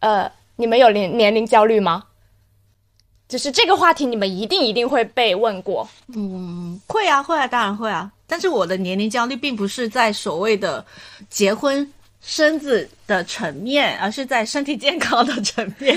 [0.00, 2.02] 呃，你们有年年龄焦虑吗？
[3.28, 5.88] 就是这个话题，你们一定一定会被问过。
[6.16, 8.10] 嗯会啊，会啊，当然会啊。
[8.26, 10.84] 但是我的年龄焦虑并不是在所谓的
[11.30, 11.88] 结婚
[12.20, 15.96] 生子的层面，而是在身体健康的层面。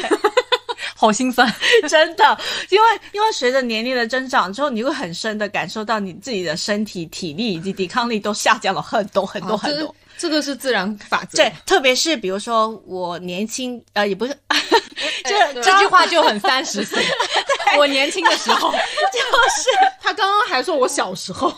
[0.97, 1.47] 好心酸。
[1.87, 2.37] 真的，
[2.69, 9.93] 因为因为随着年龄的增长之后，你会很深的感受到你自己的身体体力以及抵抗力都下降了很多很多很多。
[10.17, 11.37] 这个是自然法则。
[11.37, 14.33] 对，特别是比如说我年轻，呃，也不是，
[15.25, 17.03] 这这句话就很三十岁。
[17.77, 19.69] 我年轻的时候，就是
[20.01, 21.51] 他刚刚还说我小时候，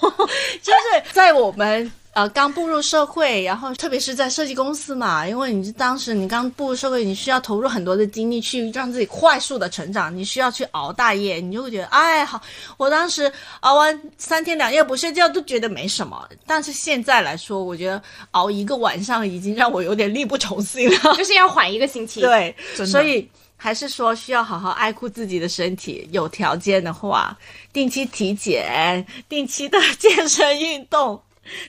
[0.64, 12.42] 就是在我们呃刚步入社会，然后特别是在设计公司嘛，因为你当时你刚步入社会，你需要投入很多的精力去让自己快速的成长，你需要去熬大夜，你就会觉得哎好，
[12.78, 18.02] 我当时熬完三天两夜不睡觉都觉得没什么，但是现在来说，我觉得
[18.32, 21.14] 熬一个晚上已经让我有点力不从心了。
[21.16, 26.10] 就是要缓一个星期。，对，所以还是说需要好好爱护自己的身体。
[26.12, 27.38] 有条件的话，
[27.72, 31.22] 定期体检，定期的 健身运动，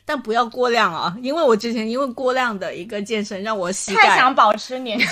[0.05, 1.14] 但不要过量啊！
[1.22, 5.09] 因为我之前因为过量的一个健身，让我膝盖太想保持年 轻。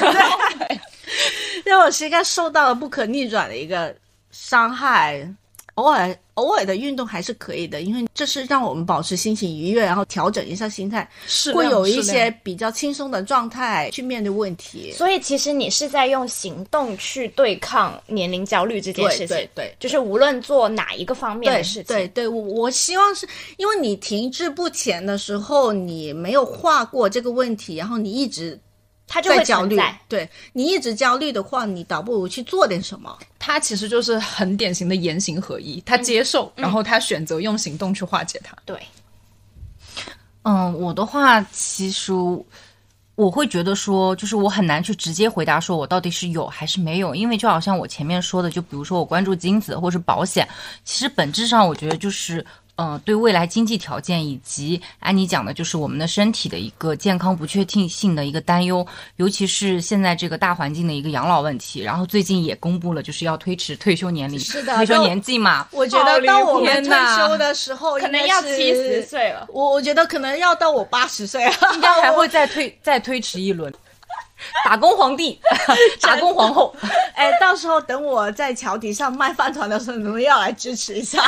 [1.65, 3.95] 让我膝盖受到了不可逆转的一个
[4.31, 5.29] 伤害。
[5.77, 14.93] 偶尔偶尔的运动还是可以的，因为这是让我们保持心情愉悦，然后调整一下心态，是会有一些比较轻松的状态去面对问题。
[14.93, 19.29] 所以其实你是在用行动去对抗年龄焦虑这件事情。
[19.29, 28.59] 对对对就是无论做哪一个方面对的事情，对对，我我希望是因为你停滞不前的时候，你没有化过这个问题，然后你一直
[29.07, 29.81] 它就会在焦虑。。
[30.09, 33.17] 对你一直焦虑的话，你倒不如去做点什么。
[33.39, 38.57] 他其实就是很典型的言行合一，他接受，然后他选择用行动去化解它。
[38.65, 38.77] 对，
[40.43, 42.13] 嗯，我的话其实
[43.15, 50.49] 我会觉得说，就是我很难去直接回答说我到底是有还是没有，因为就好像我前面说的，就比如说我关注精子或是保险，
[50.85, 52.45] 其实本质上我觉得就是。
[52.77, 61.81] 呃，对未来经济条件以及安妮讲的，就是我们的身体的一个健康不确定性的一个担忧，尤其是现在这个大环境的一个养老问题。
[61.81, 65.67] 然后最近也公布了，就是要推迟退休年龄，是的退休年纪嘛。
[65.71, 69.03] 我觉得到我们退休的时候，可能要七十。
[69.07, 69.47] 岁了。
[69.51, 73.73] 我我觉得可能要到我八十岁了， 应该还会再 推再推迟一轮。
[74.65, 75.41] 打工皇帝，
[76.03, 76.75] 打工皇后，
[77.15, 81.23] 哎，到时候等我在桥底上卖饭团的时候，你们要来支持一下。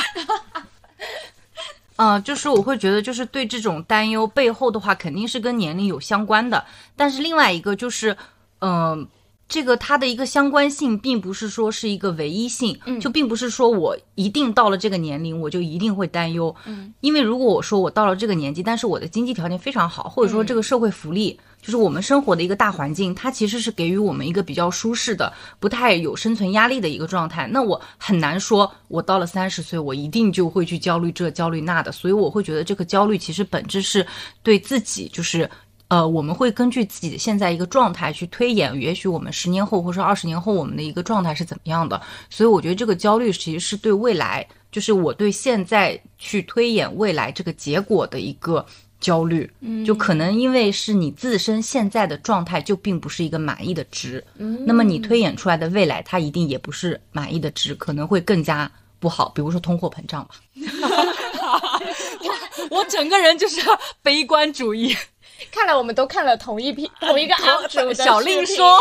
[1.98, 6.64] 嗯、就是我会觉得，就是对这种担忧背后的话，肯定是跟年龄有相关的。
[6.94, 8.16] 但是另外一个就是，
[8.60, 9.06] 嗯、
[9.48, 16.54] 这个它的一个相关性，并不是说是一个唯一性，就并不是说我一定到了这个年龄，我就一定会担忧。
[16.66, 21.40] 嗯，因为如果我说我到了这个年纪，但是我的经济条件非常好，或者说这个社会福利。
[21.60, 27.48] 就是我们生活的一个大环境，它其实是给予我们一个比较舒适的、不太有生存压力的一个状态。
[27.48, 31.90] 那我很难说，我到了三十岁，我一定就会去焦虑这、焦虑那的。
[31.90, 34.06] 所以我会觉得，这个焦虑其实本质是
[34.44, 35.50] 对自己，就是
[35.88, 42.00] 呃，我们会根据自己的现在一个状态去推演，也许我们十年后或者说二十年后我们的一个状态是怎么样的。
[42.30, 48.64] 所以我觉得这个焦虑其实是对未来，就是我对现在去推演未来这个结果的一个。
[49.00, 58.68] 焦虑，嗯就可能因为是你自身现在的状态就并不是一个满意的值，嗯那么你推演出来的未来，它一定也不是满意的值，可能会更加
[58.98, 60.34] 不好，比如说通货膨胀吧。
[62.20, 63.60] 我我整个人就是
[64.02, 64.92] 悲观主义。
[65.52, 68.78] 看来我们都看了同一批同一个 UP 主的小令说，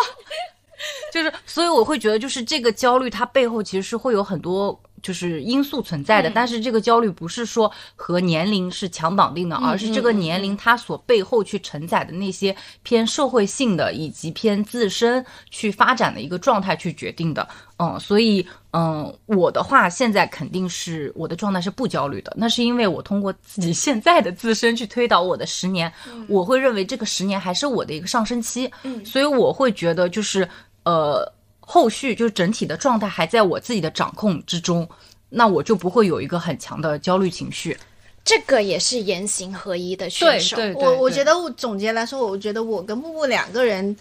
[1.11, 6.29] 就是，所以我会觉得，就是这个焦虑，它背后其实是会有很多就是因素存在的。
[6.29, 17.47] 但是这个焦虑不是说和年龄是强绑定的，而是这个年龄它所背后去承载的那些偏社会性的以及偏自身去发展的一个状态去决定的。
[17.79, 25.91] 嗯，所以嗯，我的话现在肯定是我的状态是不焦虑的，那是因为我通过自己现在的自身去推导我的十年，
[26.27, 30.49] 我会认为这个十年还是我的一个上升期，嗯，所以我会觉得就是
[30.85, 31.31] 呃，
[31.69, 34.87] 后续就是整体的状态还在我自己的掌控之中，
[35.27, 37.77] 那我就不会有一个很强的焦虑情绪。
[38.23, 40.55] 这个也是言行合一的选手。
[40.55, 43.95] 对我我觉得我总结来说，我觉得我跟木木两个人。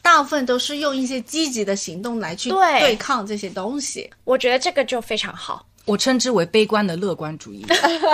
[0.00, 4.08] 大部分都是用一些积极的行动来去对对抗这些东西。
[4.24, 5.66] 我觉得这个就非常好。
[5.84, 7.66] 我称之为悲观的乐观主义。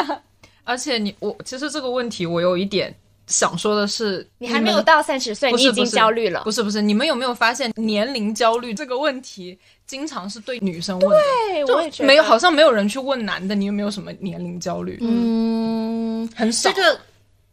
[0.65, 2.93] 而且你我其实这个问题我有一点
[3.27, 6.53] 想说的是，你还没有到三十岁，你已经焦虑了不。
[6.53, 11.17] 是不是，你们有没有发现年龄焦虑这个问题经常是对女生问的？
[11.49, 14.99] 对，我也觉得没有，好像没有人去问男的，你有没有什么年龄焦虑？
[15.01, 16.71] 嗯，很少。
[16.71, 17.01] 这个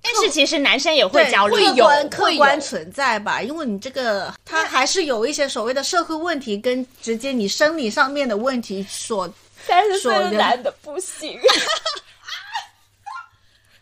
[0.04, 9.32] 但是其实男生也会焦虑，客观客观存在吧，因为你这个他还是有一些所谓的社会问题跟直接你生理上面的问题所
[9.66, 11.40] 三十岁的男的不行。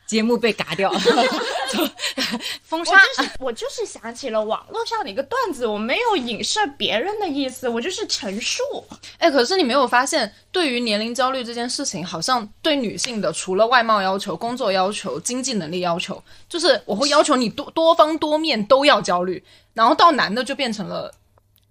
[0.05, 0.91] 节目被嘎掉，
[2.63, 2.97] 封 我杀。
[3.17, 8.63] 就是 我就是想起了网络上的一个段子，我没有影射别人的意思，我就是陈述。
[9.17, 19.43] 哎，可是你没有发现，对于年龄焦虑这件事情，好像对女性的除了外貌要求、工作要求、经济能力要求，就是我会要求你多多方多面都要焦虑，
[19.73, 21.11] 然后到男的就变成了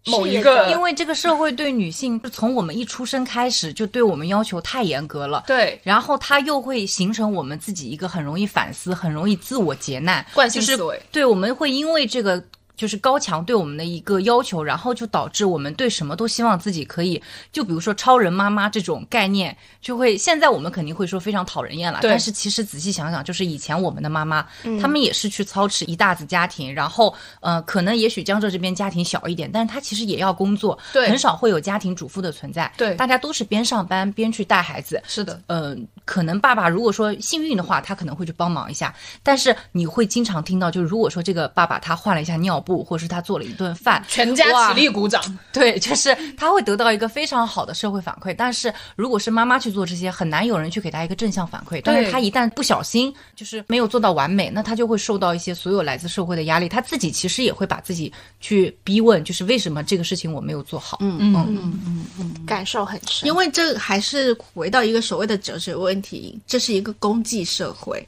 [0.08, 12.42] 某一个因为这个社会对女性从我们一出生开始就对我们要求太严格了，对然后它又会形成我们自己一个很容易反思、很容易自我劫难，就是惯性思维对，我们会因为这个。
[12.78, 17.20] 就是高强对我们的一个要求，然后就导致我们对什么都希望自己可以，
[17.52, 21.98] 就比如说超人妈妈这种概念，就会现在我们肯定会说非常讨人厌了。
[22.02, 24.46] 但是其实仔细想想，就是以前我们的妈妈，
[24.80, 32.72] 他们也是去操持一大子家庭，然后呃，可能也许江浙这边家庭小一点，但是她其实也要工作，对很少会有家庭主妇的存在。
[32.76, 35.02] 对大家都是边上班边去带孩子。
[35.08, 45.22] 是的，嗯、可能爸爸如果说幸运的话，他可能会去帮忙一下，但是你会经常听到，就如果说这个爸爸他换了一下尿布，或者是他做了一顿饭，全家起立鼓掌。
[45.52, 48.34] 对，就是他会得到一个非常好的社会反馈。
[48.36, 51.80] 但是如果是妈妈去做这些，很难有人去给他一个正向反馈。
[51.84, 56.68] 但是他一旦不小心，就是没有做到完美，那他就会受到一些所有来自社会的压力。
[56.68, 60.98] 他自己其实也会把自己去逼问，就是为什么这个事情我没有做好。
[61.00, 68.06] 嗯嗯嗯嗯嗯，感受很深，因为这还是回到一个所谓的哲学问题，这是一个公济社会。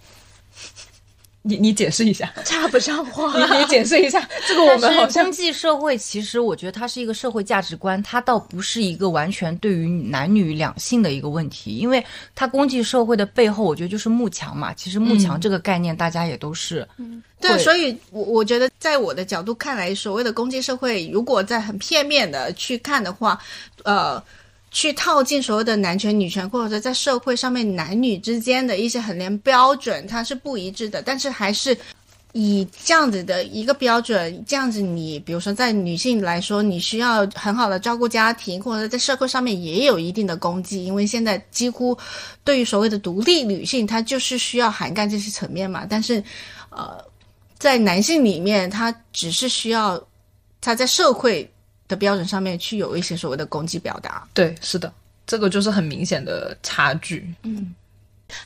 [1.42, 3.32] 你你解释一下， 插不上话。
[3.38, 14.74] 你你解释一下， 这个我们好像是经济社会其实我觉得它是一个社会价值观，它倒不是一个完全对于男女两性的一个问题，因为它公济社会的背后，我觉得就是慕强嘛。
[14.74, 16.86] 其实慕强这个概念，大家也都是，
[17.40, 23.40] 对，所以我我觉得，在我的角度看来，所谓的公济社会，如果在很片面的去看的话，
[23.84, 24.22] 呃，
[24.70, 31.76] 去套进所谓的男权、女权，或者说在社会上面男女之间的一些衡量标准，它是不一致的，但是还是。
[32.32, 41.98] 以这样子的一个标准，这样子你比如说在女性来说，你需要很好的照顾家庭，或者在社会上面也有一定的功绩，因为现在几乎
[42.44, 45.84] 对于所谓的独立女性，她就是需要涵盖这些层面嘛。
[45.84, 46.22] 但是，
[46.68, 47.04] 呃，
[47.58, 50.00] 在男性里面，他只是需要
[50.60, 51.52] 他在社会
[51.90, 54.26] 的标准上面去有一些所谓的攻击表达。
[54.32, 54.90] 对，是的，
[55.26, 57.28] 这个就是很明显的差距。
[57.42, 57.74] 嗯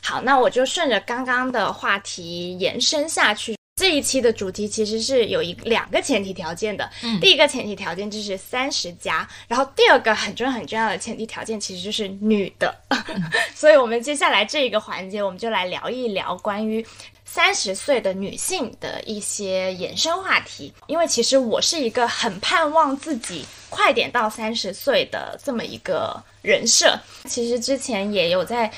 [0.01, 3.55] 好，那我就顺着刚刚的话题延伸下去。
[3.75, 12.73] 这一期的主题其实是有一两个前提条件的，第一个前提条件就是三十加，然后第二个很重要很重要的前提条件其实就是女的，
[13.53, 16.85] 所以我们接下来这一个环节，我们就来聊一聊关于
[17.25, 20.73] 三十岁的女性的一些衍生话题。
[20.87, 28.71] 因为其实我是一个很盼望自己快点到三十岁的这么一个人设，其实之前也有在。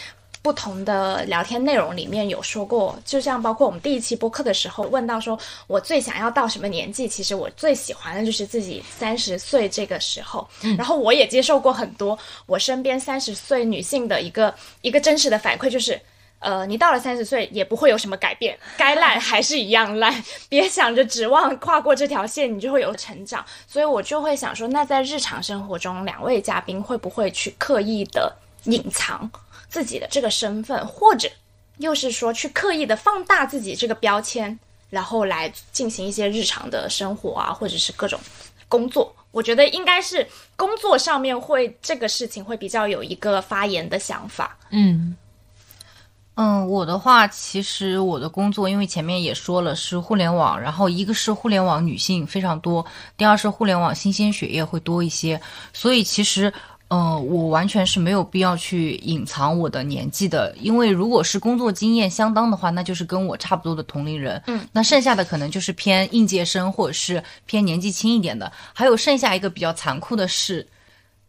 [0.48, 5.38] 不同的聊天内容里面有说过，就像包括我们第一期播客的时候问到说，
[5.68, 7.06] 我最想要到什么年纪？
[7.06, 10.48] 其实我最喜欢的就是自己三十岁这个时候。
[10.78, 16.00] 然后我也接受过很多我身边三十岁女性的一个一个真实的反馈，就是。
[16.39, 20.24] 呃，你到了三十岁也不会有什么改变，该烂还是一样烂。
[20.48, 28.32] 别想着指望跨过这条线你就会有成长，所以我就会想说，那在日常生活中，两位嘉宾会不会去刻意的
[28.66, 29.28] 隐藏
[29.70, 31.30] 自己的这个身份，或者
[31.78, 34.57] 又是说去刻意的放大自己这个标签，
[34.89, 38.20] 然后来进行一些日常的生活啊，或者是各种
[38.68, 44.57] 工作我觉得应该是工作上面会这个事情会比较有一个发言的想法。
[44.72, 45.15] 嗯。
[46.39, 52.86] 嗯，我的话，其实我的工作，因为前面也说了是互联网，然后一个是互联网女性非常多，
[53.18, 55.41] 第二是互联网新鲜血液会多一些，
[55.74, 56.53] 所以其实，
[56.90, 70.66] 嗯、我完全是没有必要去隐藏我的年纪的，因为如果是工作经验相当的话，那就是跟我差不多的同龄人，嗯，那剩下的可能就是偏应届生或者是偏年纪轻一点的，还有剩下一个比较残酷的是。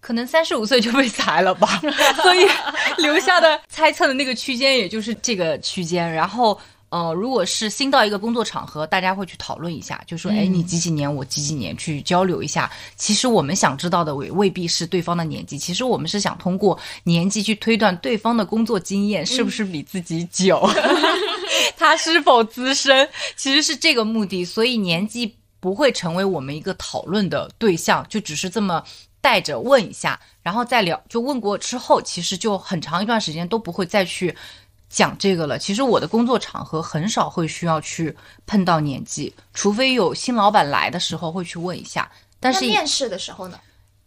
[0.01, 1.83] 可能三十五岁就被裁了吧，
[2.23, 2.47] 所以
[2.99, 6.09] 留下的猜测的那个区间也就是这个区间。
[6.11, 6.57] 然后，
[6.91, 12.70] 呃，如果是新到一个工作场合，大家会去讨论一下，就说，哎，你几几年，我几几年，去交流一下。
[12.97, 20.66] 其实我们想知道的未未必是对方的年纪，其实我们是想通过年纪去推断对方的工作经验是不是比自己久，
[21.76, 24.45] 他是否资深，其实是这个目的。
[24.45, 28.82] 所以年纪不会成为我们一个讨论的对象，就只是这么。
[29.20, 34.34] 带着问一下，然后再聊，就问过之后，其实就很长一段时间都不会再去
[34.89, 35.59] 讲这个了。
[35.59, 38.16] 其实我的工作场合很少会需要去
[38.47, 42.11] 碰到年纪，除非有新老板来的时候会去问一下。
[42.41, 43.59] 但是面试的时候呢？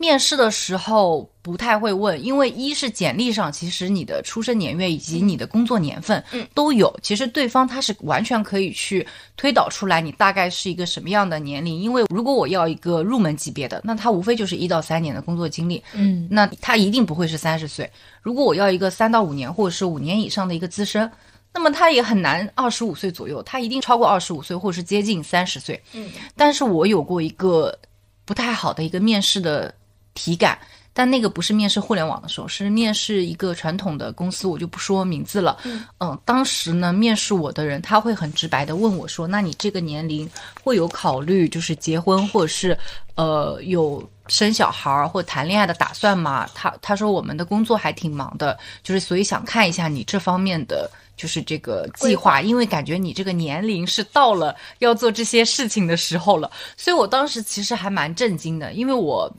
[0.01, 9.05] 面试的时候不太会问，因为一是简历上其实你的出生年月以及你的工作年份嗯都有，其实对方他是完全可以去
[9.37, 11.79] 推导出来你大概是一个什么样的年龄。
[11.79, 17.87] 因为如果我要一个入门级别的，那他无非就是一到三年的工作经历，嗯，那他一定不会是三十岁。
[18.23, 21.07] 如果我要一个三到五年或者是五年以上的一个资深，
[21.53, 25.79] 那么他也很难二十五岁左右，他一定超过二十五岁或者是接近三十岁。
[25.93, 27.77] 嗯，但是我有过一个
[28.25, 29.73] 不太好的一个面试的
[30.13, 30.57] 体感，
[30.93, 35.57] 但那个不是面试互联网的时候，是面试一个传统的公司，我就不说名字了。
[35.99, 40.29] 嗯当时呢，面试我的人他会很直白的问我说：“那你这个年龄
[40.63, 42.77] 会有考虑就是结婚或者是
[43.15, 50.89] 呃有生小孩儿或谈恋爱的打算吗？”他他说我们的工作还挺忙的，就是所以想看一下你这方面的。
[51.17, 59.31] 就是这个计划，因为感觉你这个年龄是到了要做这些事情的时候了，所以我当时其实还蛮震惊的，因为我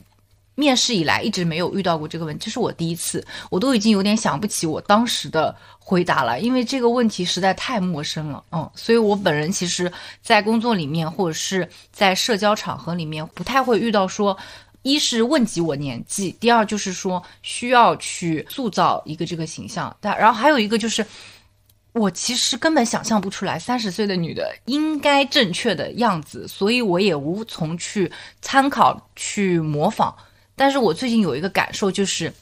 [0.55, 9.93] 面试以来一直没有遇到过这个问题，这是我第一次，我都已经有点想不起我当时的回答了，因为这个问题实在太陌生了，嗯，所以我本人其实，
[10.23, 14.37] 在工作里面或者是在社交场合里面，不太会遇到说。
[14.85, 21.07] 一是问及我年纪，第二就是说需要去塑造一个这个形象，但然后还有一个就是，
[21.93, 30.13] 我其实根本想象不出来三十岁的女的应该正确的样子，所以我也无从去参考去模仿。
[30.63, 32.33] 但是我最近有一个感受就是，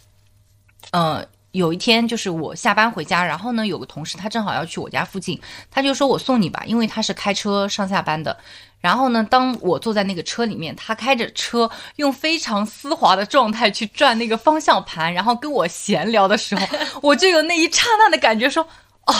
[0.90, 5.40] 呃，有一天就是我下班回家，然后呢有个同事他正好要去我家附近，
[5.70, 8.36] 他就说我送你吧，因为他是开车上下班的。
[8.78, 16.66] 然后呢，当我坐在那个车里面，他开着车，用非常丝滑的状态去转那个方向盘，然后跟我闲聊的时候，
[17.00, 18.62] 我就有那一刹那的感觉说，
[19.06, 19.14] 哦。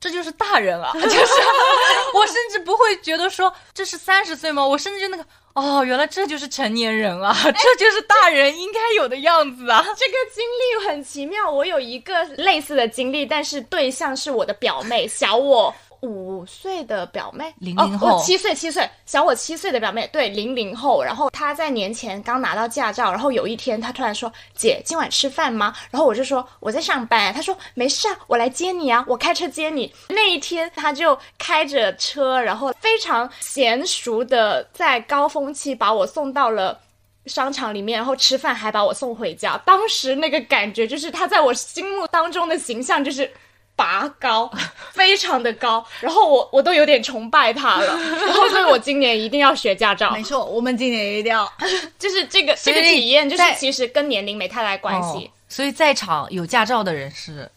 [0.00, 0.92] 这就是大人啊！
[0.94, 1.16] 就是
[2.14, 4.64] 我甚至不会觉得说这是三十岁吗？
[4.64, 5.26] 我甚至就那个
[5.58, 9.82] 哦，原来这就是成年人啊， 这就是大人应该有的样子啊！
[9.98, 21.02] 这个经历很奇妙，我有一个类似的经历，但是对象是我的表妹，小我五岁的表妹，哦，零零后我七岁，七岁，小我七岁的表妹，对，零零后。
[21.02, 36.80] 然后她在年前刚拿到驾照，然后有一天她突然说：“姐，今晚吃饭吗？”然后我就说：“我在上班。”她说：“没事啊，我来接你啊，我开车接你。”那一天她就开着车，然后非常娴熟的在高峰期把我送到了。
[37.26, 39.54] 商场里面，然后吃饭还把我送回家。
[39.66, 43.30] 当时那个感觉就是他在我心目当中的形象就是
[43.78, 44.50] 拔高，
[44.92, 47.96] 非常的高，然后我我都有点崇拜他了。
[48.26, 51.50] 然后所以我今年一定要学驾照没，错，我们今年一定要。
[51.96, 55.26] 就是这个这个体验，就是其实跟年龄没太大关系。
[55.26, 57.50] 哦所以在场有驾照的人是，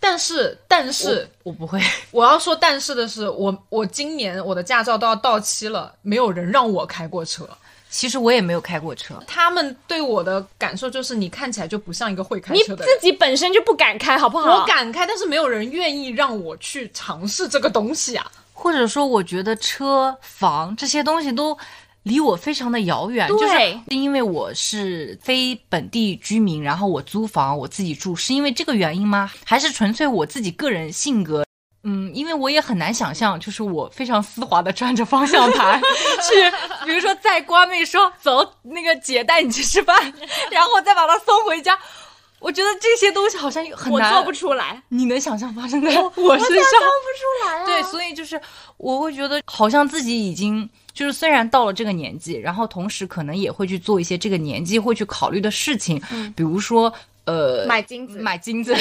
[0.00, 1.80] 但是但是我不会。
[2.10, 7.48] 我要说但是的是，我我今年我的驾照都要到期了，没有人让我开过车。
[7.90, 12.94] 其实我也没有开过车，他们对我的感受就是，你看起来就不像一个会开你车的人。
[12.94, 14.60] 自己本身就不敢开，好不好？
[14.60, 18.30] 我敢开，但是没有人愿意让我去尝试这个东西啊。
[18.52, 21.56] 或者说我觉得车房这些东西都
[22.02, 23.54] 离我非常的遥远，就是
[23.88, 29.30] 因为我是非本地居民，然后我租房我自己住，是因为这个原因吗？
[29.44, 31.44] 还是纯粹我自己个人性格？
[31.82, 35.80] 嗯，因为我也很难想象，就是我非常丝滑的转着方向盘
[36.28, 40.12] 去，比如说在瓜妹说走，那个姐带你去吃饭，
[40.50, 41.78] 然后再把她送回家。
[42.38, 46.16] 我觉得这些东西好像很难，我做不出来，你能想象发生在我身上？
[46.16, 47.66] 不出来啊。
[47.66, 48.40] 对，所以就是
[48.78, 56.00] 我会觉得好像自己已经就是虽然到了这个年纪，然后同时可能也会去做一些这个年纪会去考虑的事情，
[56.34, 56.90] 比如说
[57.24, 58.18] 呃买金子。
[58.18, 58.74] 买金子，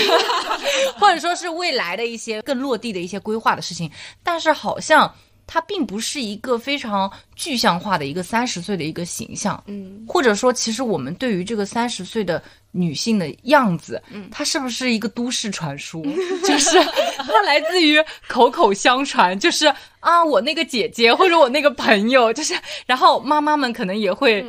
[1.00, 3.90] 或者说是未来的一些更落地的一些规划的事情，
[4.24, 5.14] 但是好像。
[5.52, 16.04] 它并不是一个非常具象化的一个三十岁的一个形象，嗯，或者说，其实我们对于这个三十岁的女性的样子，嗯，它是不是一个都市传说？
[16.46, 16.80] 就是
[17.18, 19.66] 它来自于口口相传，就是
[20.02, 22.54] 啊，我那个姐姐或者我那个朋友，就是，
[22.86, 24.46] 然后妈妈们可能也会，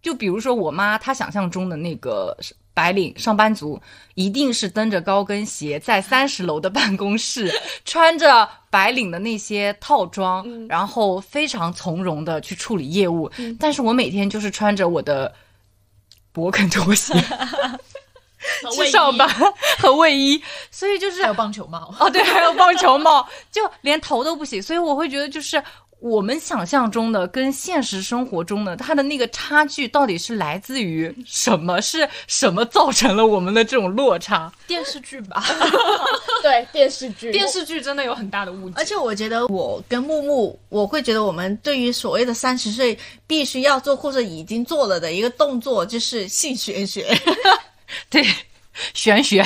[0.00, 2.34] 就比如说我妈，她想象中的那个
[2.80, 3.78] 白领上班族，
[4.14, 7.52] 一定是蹬着高跟鞋在三十楼的办公室，
[7.84, 13.30] 穿着白领的那些套装，然后非常从容的去处理业务。
[13.58, 15.30] 但是我每天就是穿着我的
[16.32, 17.12] 勃肯拖鞋
[18.72, 19.28] 去上班
[19.78, 21.94] 和卫衣，所以就是还有棒球帽。
[22.00, 25.62] 哦，对，还有棒球帽，就连头都不洗，所以我会觉得就是。
[26.00, 31.80] 我们想象中的跟现实生活中的它的那个差距到底是来自于什么？
[31.80, 34.50] 是什么造成了我们的这种落差？
[34.66, 35.44] 电视剧吧，
[36.42, 38.74] 对电视剧，电视剧真的有很大的误解。
[38.76, 47.14] 而且我觉得我跟木木，我会觉得我们对于所谓的三十岁必须要做或者已经做了的一个动作，就是性玄学。
[48.08, 48.24] 对，
[48.94, 49.44] 玄学。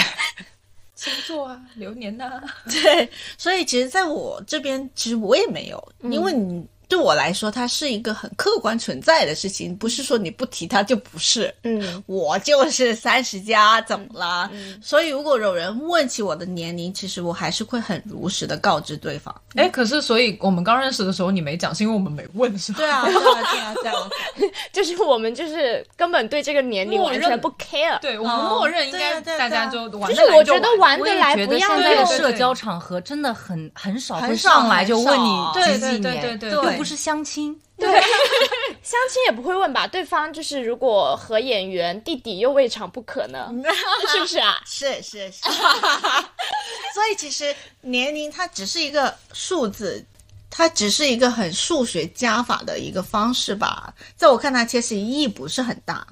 [1.05, 11.53] 星座啊，流年呐、 对，所以其实在我这边，其实我也没有，因为你对我来说，它是一个很客观存在的事情，不是说你不提它就不是。
[11.65, 14.49] 嗯，我就是三十加，怎么了？
[14.81, 19.35] 所以如果有人问起我的年龄，其实我还是会很如实的告知对方。
[19.57, 22.79] 哎，可是所以我们刚认识的时候你没讲，是因为我们没问，是吧？
[22.79, 23.97] 对啊，对啊，对啊，对啊。
[24.73, 27.99] 就是我们就是根本对这个年龄完全不 care。
[28.01, 29.97] 对，我们默认应该大家就是
[30.33, 30.97] 我觉得玩。
[31.01, 37.59] 得来，不要在的社交场合真的很很少会上来就问你几几对对对年，对对对又不是相亲。
[37.79, 37.89] 对
[38.85, 39.87] 相亲也不会问吧？
[39.87, 43.51] 对方就是如果和演员，弟弟又未尝不可呢，
[44.13, 44.61] 是不是啊？
[44.67, 45.41] 是是是，
[46.93, 50.05] 所以其实年龄它只是一个数字，
[50.51, 53.93] 它只是一个很数学加法的一个方式吧。
[54.15, 56.07] 在我看来，其实意义不是很大。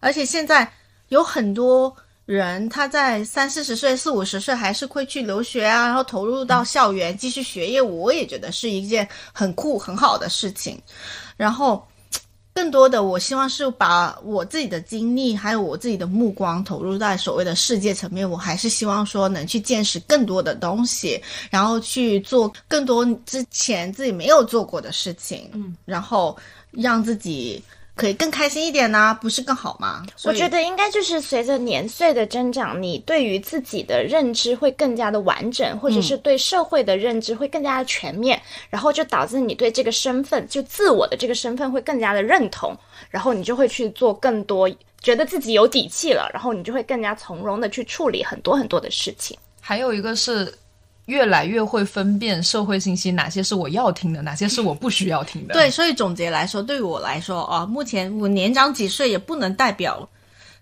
[0.00, 0.70] 而且现在
[1.08, 1.96] 有很多
[2.26, 10.78] 人，他在三四十岁、四五十岁还是会去留学啊，然后投入到校园继续学业，我也觉得是一件很酷、很好的事情。
[11.36, 11.82] 然后。
[12.56, 18.26] 更多的，我希望是把我自己的经历，还有我自己的目光投入在所谓的世界层面。
[18.28, 26.34] 我还是希望说能去见识更多的东西，然后去做更多之前自己没有做过的事情，嗯，然后
[26.70, 27.62] 让自己
[27.96, 30.04] 可以更开心一点呢、不是更好吗？
[30.24, 42.76] 我觉得应该就是随着年岁的增长，你对于自己的认知会更加的完整，或者是对社会的认知会更加的全面，然后就导致你对这个身份，就自我的这个身份会更加的认同，
[43.08, 44.70] 然后你就会去做更多，
[45.00, 49.36] 觉得自己有底气了，然后你就会更加从容的去处理很多很多的事情。
[49.58, 50.52] 还有一个是
[51.06, 55.54] 越来越会分辨社会信息，哪些是我要听的，哪些是我不需要听的。
[55.54, 60.08] 对，所以总结来说，对于我来说啊，目前我年长几岁也不能代表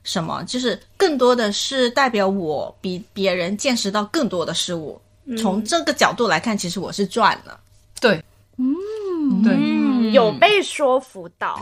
[0.03, 5.01] 什么，就是更多的是代表我比别人见识到更多的事物。
[5.39, 7.59] 从这个角度来看，其实我是赚了。
[7.99, 8.23] 对，
[8.59, 11.59] 嗯，对，嗯，有被说服到。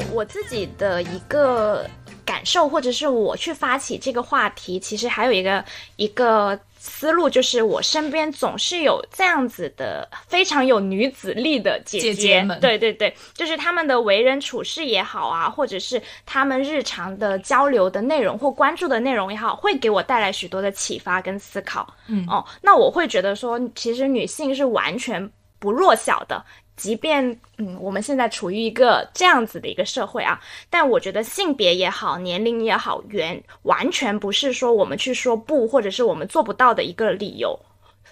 [0.00, 1.88] 我我自己的一个
[2.24, 5.64] 感受，或者是我去发起这个话题，其实还有一个
[5.96, 21.86] 一个思路，就是我身边总是有这样子的非常有女子力的姐姐姐们对对对，就是他们的为人处事也好啊，或者是他们日常的交流的内容或关注的内容也好，会给我带来许多的启发跟思考。
[22.06, 26.42] 嗯，哦，那我会觉得说，其实女性是完全不弱小的。
[26.80, 37.58] 即便嗯，我们现在处于一个这样子的一个社会啊，但我觉得性别也好，年龄也好，原完全不是说我们去说不，或者是我们做不到的一个理由。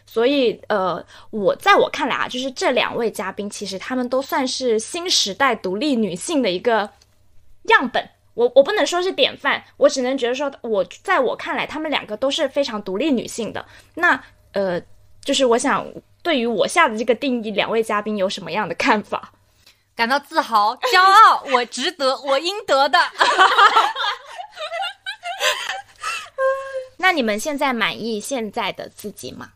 [0.04, 6.90] 所以，呃，我在我看来啊，就是这两位嘉宾，其实他们都算是新时代独立女性的一个
[7.70, 8.06] 样本。
[8.34, 13.64] 我我不能说是典范，我只能觉得说，我在我看来，他们两个都是非常独立女性的。
[13.94, 14.80] 那呃，
[15.22, 15.86] 就是我想
[16.28, 19.32] 对于我下的这个定义，两位嘉宾有什么样的看法？
[19.96, 22.98] 感到自豪、骄傲，我值得，我应得的。
[26.98, 29.48] 那你们现在满意现在的自己吗？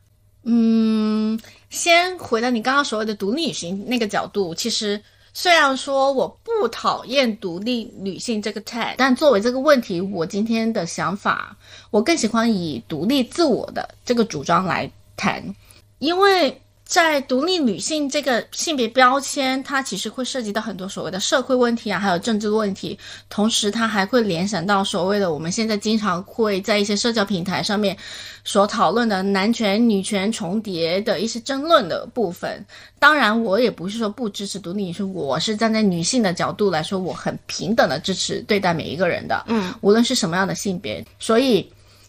[0.44, 4.98] 嗯，先回到你刚刚所谓的独立女性那个角度，其实
[5.34, 11.54] 虽然说我不讨厌独立女性这个 tag，但作为这个问题，我今天的想法，
[11.90, 15.54] 我更喜欢以独立自我的这个主张来谈，
[15.98, 16.61] 因为
[16.92, 22.98] 在独立女性这个性别标签，它其实会涉及到很多所谓的社会问题啊，还有政治问题，
[23.30, 27.96] 同时它还会联想到所谓的我们现在经常会在一些社交平台上面
[28.44, 32.62] 所讨论的男权、女权重叠的一些争论的部分。
[32.98, 41.02] 当然，我也不是说不支持独立女性，我是站在女性的角度来说，我很平等的支持对待每一个人的，嗯，无论是什么样的性别。
[41.18, 41.66] 所以，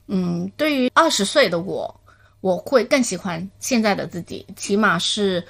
[0.07, 2.01] 嗯，对于二十岁的我，
[2.43, 5.41] 我会更喜欢现在的自己，起码是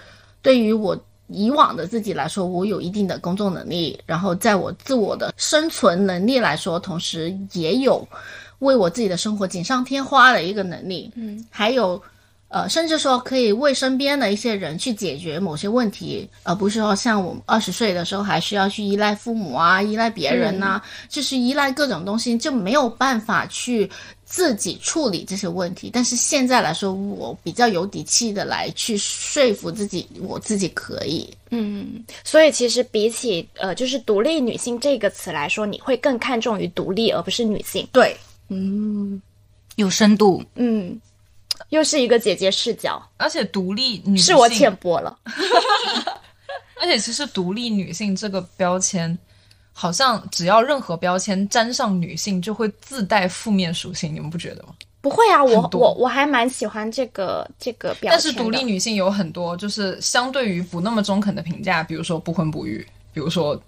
[0.44, 0.96] 对于我
[1.28, 8.08] 以往的自己来说，我有一定的工作能力，然后在我自我的生存能力来说，同时也有
[8.60, 12.00] 为我自己的生活锦上添花的一个能力，嗯，还有。
[12.54, 20.80] 呃，甚至说可以为身边的一些人去解决某些问题，而不是说像我们二十岁的时候还需要去依赖父母啊、依赖别人呐、
[21.10, 23.90] 就是依赖各种东西，就没有办法去
[24.34, 25.92] 自己处理这些问题。
[25.94, 31.32] 但是现在来说，我比较有底气的来去说服自己，我自己可以。
[31.52, 37.88] 嗯，所以其实比起呃，就是独立女性这个词来说，你会更看重于独立，而不是女性。
[37.92, 38.18] 对，
[38.50, 39.22] 嗯
[39.76, 40.44] 有深度。
[40.56, 41.00] 嗯，
[41.70, 45.16] 又是一个姐姐视角，而且独立女性是我浅薄了。
[46.82, 49.16] 而且其实独立女性这个标签，
[49.74, 54.70] 好像只要任何标签沾上女性，就会自带负面属性，你们不觉得吗？
[55.02, 63.62] 不会啊，我我我还蛮喜欢这个这个标签但是独立女性有很多，就是相对于不那么中肯的评价，比如说不婚不育，比如说，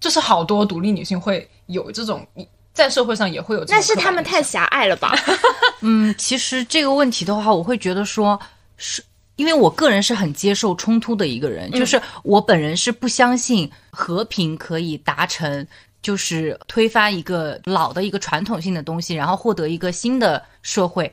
[0.00, 2.26] 就是好多独立女性会有这种，
[2.72, 3.94] 在社会上也会有这种那是。
[3.94, 5.14] 他们太狭隘了吧？
[5.82, 8.40] 嗯，其实这个问题的话，我会觉得说
[8.76, 9.00] 是。
[9.40, 15.66] 因为我个人是很接受冲突的一个人，就是我本人是不相信和平可以达成，
[16.02, 21.10] 就是推翻一个老的一个传统性的东西，然后获得一个新的社会。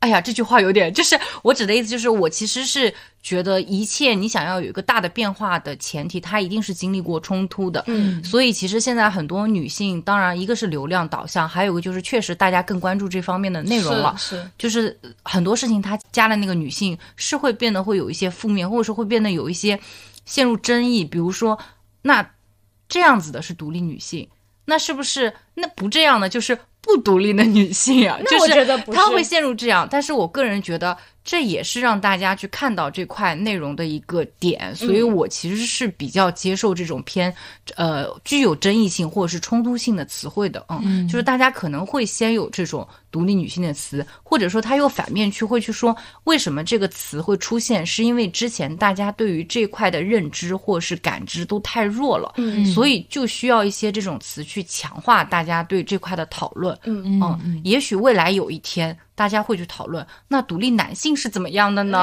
[0.00, 2.92] 哎呀，这句话有点，就是我指的意思，就是我其实是
[3.22, 7.84] 觉得一切你想要有一个大的变化的前提，它一定是经历过冲突的。
[7.86, 14.14] 嗯，所以其实现在很多女性，当然一个是流量导向，还有一个就是确实大家更关注这方面的内容了。
[14.16, 19.78] 是是就是呃很多事情它加了那个女性，是会变得会有一些负面，或者说会变得有一些
[20.24, 21.04] 陷入争议。
[21.04, 21.58] 比如说，
[22.00, 22.26] 那
[22.88, 24.26] 这样子的是独立女性，
[24.64, 28.16] 那是不是那不这样呢就是不独立的女性啊？
[28.20, 37.32] 那就是我觉得不是她会陷入这样，但是我个人觉得这也是让大家去看到这块内容的一个点，所以我其实是比较接受这种偏
[37.76, 61.98] 呃具有争议性或者是冲突性的词汇的，嗯，就是大家可能会先有这种独立女性的词，或者说他又反面去会去说为什么这个词会出现，是因为之前大家对于这块的认知或是感知都太弱了，嗯，所以就需要一些这种词去强化大家对这块的讨论，嗯嗯，也许未来有一天大家会去讨论，那独立男性是怎么样的呢？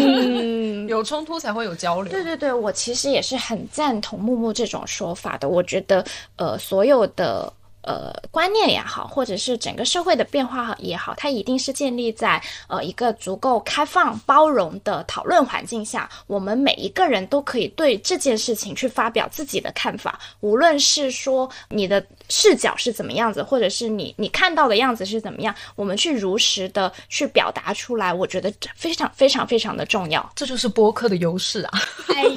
[0.00, 2.12] 嗯， 有冲突才会有交流。
[2.12, 5.48] 对对对，我其实也是很赞同木木这种说法的。
[5.48, 6.04] 我觉得，
[6.36, 7.52] 呃，所有的
[7.82, 30.28] 呃观念也好，或者是整个社会的变化也好，它一定是建立在呃一个足够开放、包容的讨论环境下，我们每一个人都可以对这件事情去发表自己的看法，无论是说你的视角是怎么样子，或者是你你看到的样子是怎么样，我们去如实的去表达出来，我觉得这非常非常非常的重要。
[30.34, 31.80] 这就是播客的优势啊！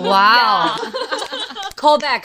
[0.05, 0.75] 哇哦
[1.75, 2.23] ，call back，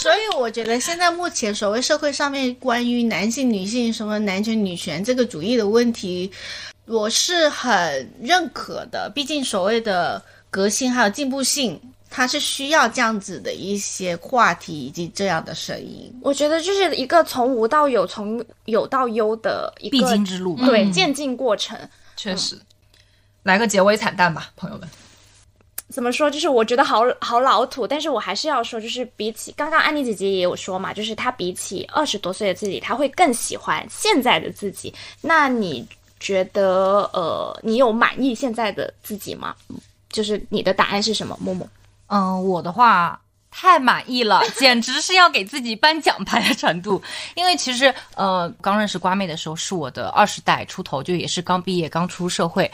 [0.00, 6.30] 所以我觉得现在目前所谓社会上面关于男性、女性什么男权、女权这个主义的问题，
[6.86, 9.10] 我是很认可的。
[9.14, 16.12] 毕竟所谓的革新还有进步性，它是需要这样子的一些话题以及这样的声音。
[16.22, 20.66] 我觉得就是一个从无到有、从有到优的一个必经之路吧。
[20.66, 21.78] 对渐进过程。
[22.16, 22.58] 确实，
[23.42, 24.88] 来个结尾惨淡吧，朋友们。
[25.88, 26.28] 怎么说？
[26.28, 34.92] 就是我觉得好好老土，但是我还是要说，就是比起刚刚安妮姐姐也有说嘛，就是她比起二十多岁的自己，她会更喜欢现在的自己。
[35.20, 35.86] 那你
[36.18, 39.54] 觉得，呃，你有满意现在的自己吗？
[40.10, 41.38] 就是你的答案是什么？
[41.40, 41.68] 默默，
[42.08, 43.20] 嗯，我的话
[43.50, 47.00] 太满意了，简直是要给自己颁奖牌的程度。
[47.36, 52.68] 因为其实呃，刚认识瓜妹的时候是我的二十代出头，就也是刚毕业、刚出社会。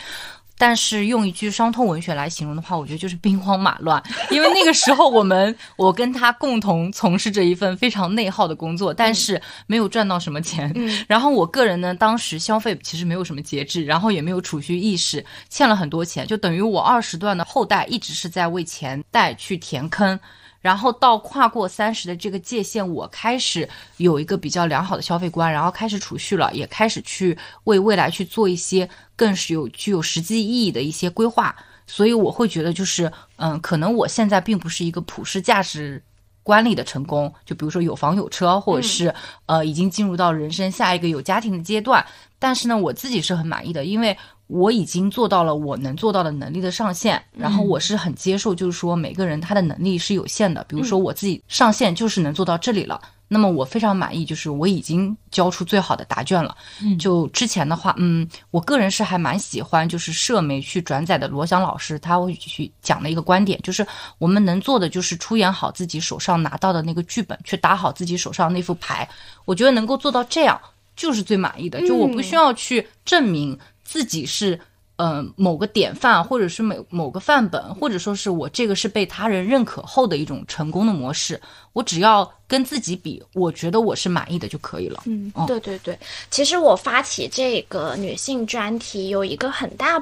[0.63, 4.01] 但是用一句伤痛文学来形容的话，我觉得就是兵荒马乱。
[4.31, 10.71] 因为那个时候我们，我跟他共同从事着一份非常内耗的工作，但是没有赚到什么钱。
[10.77, 20.17] 嗯然后我个人呢，当时消费其实没有什么节制，然后也没有储蓄意识，欠了很多钱，就等于我二十段的后代一直是在为钱袋去填坑。
[20.63, 31.55] 然后到跨过三十的这个界限，我开始有一个比较良好的消费观，然后开始储蓄了，也开始去为未来去做一些更是有具有实际意义的一些规划。
[31.87, 36.03] 所以我会觉得，就是嗯，可能我现在并不是一个普世价值
[36.45, 39.13] 观里的成功，就比如说有房有车，或者是、
[39.47, 42.07] 呃已经进入到人生下一个有家庭的阶段。
[42.39, 44.17] 但是呢，我自己是很满意的，因为
[44.53, 53.01] 我已经做到了我能做到的能力的上限，然后我是很接受，就是说每个人他的能力是有限的，比如说我自己上限就是能做到这里了。
[53.29, 56.55] 那么我非常满意，就是我已经交出最好的答卷了。
[56.99, 63.87] 就之前的话，嗯，我个人是还蛮喜欢，就是社媒去转载的罗翔老师他会去讲的一个观点，就是
[64.19, 69.09] 我们能做的就是出演好自己手上拿到的那个剧本，去打好自己手上那副牌。
[69.47, 70.61] 我觉得能够做到这样，
[70.95, 71.81] 就是最满意的。
[71.87, 73.59] 就我不需要去证明
[73.93, 74.59] 自己是。
[74.97, 81.41] 呃，某个典范，或者是某某个范本，或者说是我这个是被他人认可后的一种成功的模式，
[81.73, 85.03] 我只要跟自己比，我觉得我是满意的就可以了。
[85.07, 85.99] 嗯哦，对对对，
[86.31, 89.99] 其实我发起这个女性专题有一个很大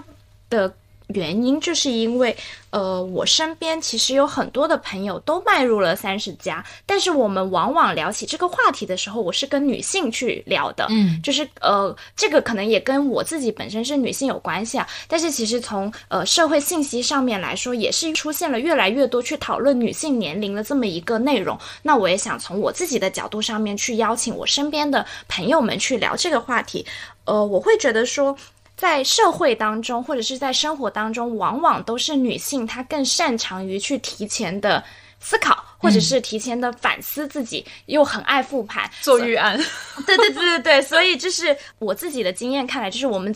[0.51, 0.70] 的
[1.15, 2.37] 原因，就是因为
[2.71, 14.87] 呃，我身边其实有很多的朋友都迈入了三十加，但是我们往往聊起这个话题的时候，我是跟女性去聊的，嗯，就是呃，这个可能也跟我自己本身是女性有关系啊。
[15.09, 21.59] 但是其实从呃社会信息上面来说，也是出现了越来越多去讨论女性年龄的这么一个内容。
[21.83, 26.87] 那我也想从我自己的角度上面去邀请我身边的朋友们去聊这个话题。
[27.25, 28.37] 呃，我会觉得说。
[28.81, 34.83] 在社会当中，或者是在生活当中，往往都是女性她更擅长于去提前的
[35.18, 39.55] 思考，或者是提前的反思自己，又很爱复盘，做预案，
[40.07, 43.35] 对对对对对，所以就是我自己的经验看来，就是我们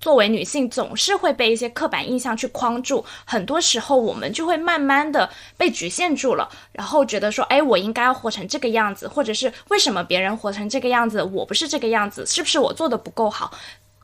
[0.00, 5.28] 作为女性总是会被一些刻板印象去框住，很多时候我们就会慢慢的
[5.58, 13.52] 被局限住了，然后觉得说，哎，我应该要活成这个样子，或者是为什么别人活成这个样子，我不是这个样子，是不是我做的不够好？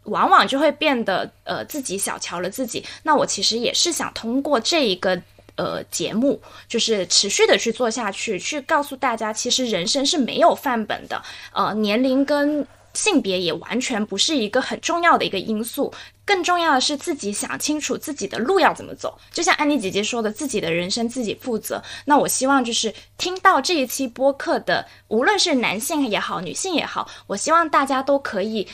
[0.04, 2.84] 往往就会变得呃自己小瞧了自己。
[3.02, 5.20] 那我其实也是想通过这一个
[5.56, 11.22] 呃节目，就是持续的去做下去，去告诉大家，其实人生是没有范本的，
[11.52, 15.92] 呃，年龄跟性别也完全不是一个很重要的一个因素。
[16.24, 21.82] 更重要的是自己想清楚自己的路要怎么走，就像安妮姐姐说的，自己的人生自己负责。
[22.04, 28.66] 那我希望就是听到这一期播客的，无论是男性也好，女性也好，我希望大家都可以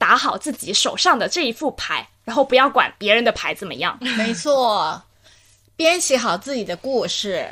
[0.00, 3.98] 打好自己手上的这一副牌，然后不要管别人的牌怎么样。
[4.16, 5.02] 没错，
[5.76, 7.46] 编写好自己的故事。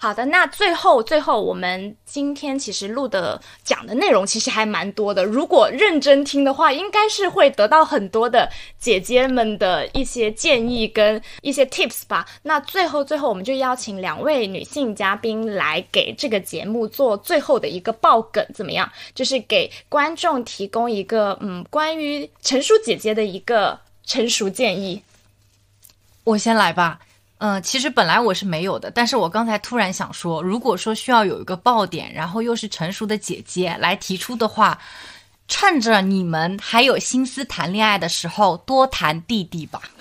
[0.00, 5.24] 好的，那最后最后，我们今天其实录的讲的内容其实还蛮多的。
[5.24, 12.24] 如果认真听的话，应该是会得到很多的姐姐们的一些建议跟一些 tips 吧。
[12.42, 18.88] 那最后最后，我们就邀请两位女性嘉宾来给这个节目做最后的一个爆梗，怎么样？
[19.16, 25.02] 就是给观众提供一个嗯关于成熟姐姐的一个成熟建议。
[26.22, 27.00] 我先来吧。
[27.38, 34.78] 嗯、其实本来我是没有的，但是我刚才突然想说，如果说需要有一个爆点，然后又是成熟的姐姐来提出的话，
[35.46, 39.80] 趁着你们还有心思谈恋爱的时候，多谈弟弟吧。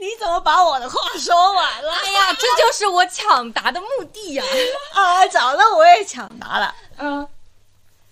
[0.00, 1.92] 你怎么把我的话说完了？
[1.92, 4.44] 哎呀，这就是我抢答的目的呀、
[4.94, 6.74] 啊，早了我也抢答了。
[6.98, 7.26] 嗯，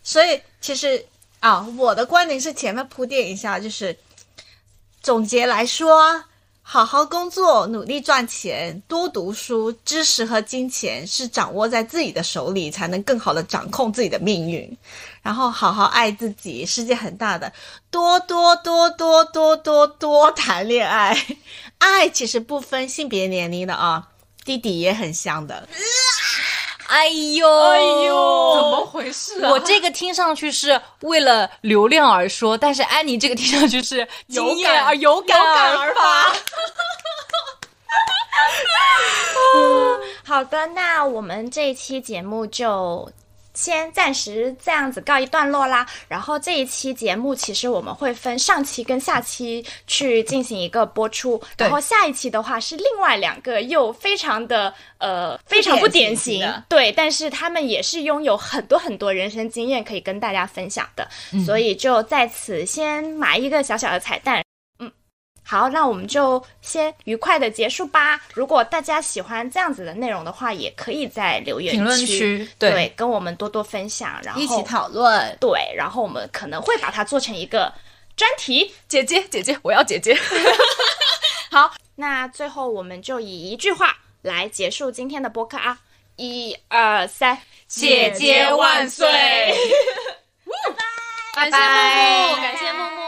[0.03, 1.05] 所以其实
[1.41, 3.97] 啊，我的观点是前面铺垫一下，就是
[5.01, 6.25] 总结来说，
[6.69, 14.77] 好好工作，努力赚钱，多读书，知识和金钱是掌握在自己的手里，才能更好的掌控自己的命运。
[15.23, 17.53] 然后好好爱自己，世界很大的，
[17.89, 21.17] 多多多多多多多谈恋爱，
[21.79, 24.09] 爱其实不分性别年龄的啊，
[24.45, 25.69] 弟弟也很香的。
[26.89, 29.51] 哎呦，哎呦，怎么回事啊？
[29.51, 36.33] 我这个听上去是为了流量而说，但是安妮这个听上去是 经验而有感而发。
[40.25, 43.11] 好的，那我们这一期节目就
[43.57, 45.85] 先暂时这样子告一段落啦。
[46.07, 61.09] 然后这一期节目其实我们会分上期跟下期去进行一个播出，然后下一期的话是另外两个又非常的呃非常不典型，对，但是他们也是拥有很多很多人生经验可以跟大家分享的，
[61.45, 64.46] 所以就在此先埋一个小小的彩蛋。
[65.47, 68.21] 嗯，好，那我们就先愉快的结束吧。
[68.35, 75.37] 如果大家喜欢这样子的内容的话，也可以在留言评论区区对对跟我们多多分享，然后一起讨论。
[75.41, 77.73] 对，然后我们可能会把它做成一个
[78.17, 78.75] 专题。
[78.89, 80.19] 姐姐姐姐，我要姐姐。
[81.51, 85.79] 好，那最后我们就以一句话来结束今天的播客啊！
[86.17, 89.07] 一二三，姐姐万岁！
[91.37, 93.03] 拜拜，感谢木木。
[93.03, 93.06] R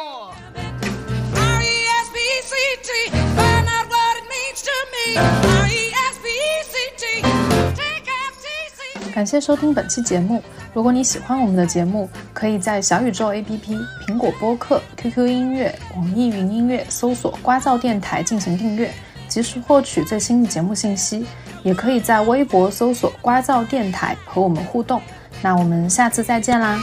[9.14, 10.40] 感谢收听本期节目。
[10.72, 18.92] 如果你喜欢我们的节目，可以在小宇宙 APP、苹果播客、QQ 音乐、网易云音乐搜索“瓜噪电台”进行订阅，
[19.26, 21.26] 及时获取最新的节目信息。
[21.64, 25.02] 也可以在微博搜索“瓜噪电台”和我们互动。
[25.42, 26.78] 那我们下次再见啦！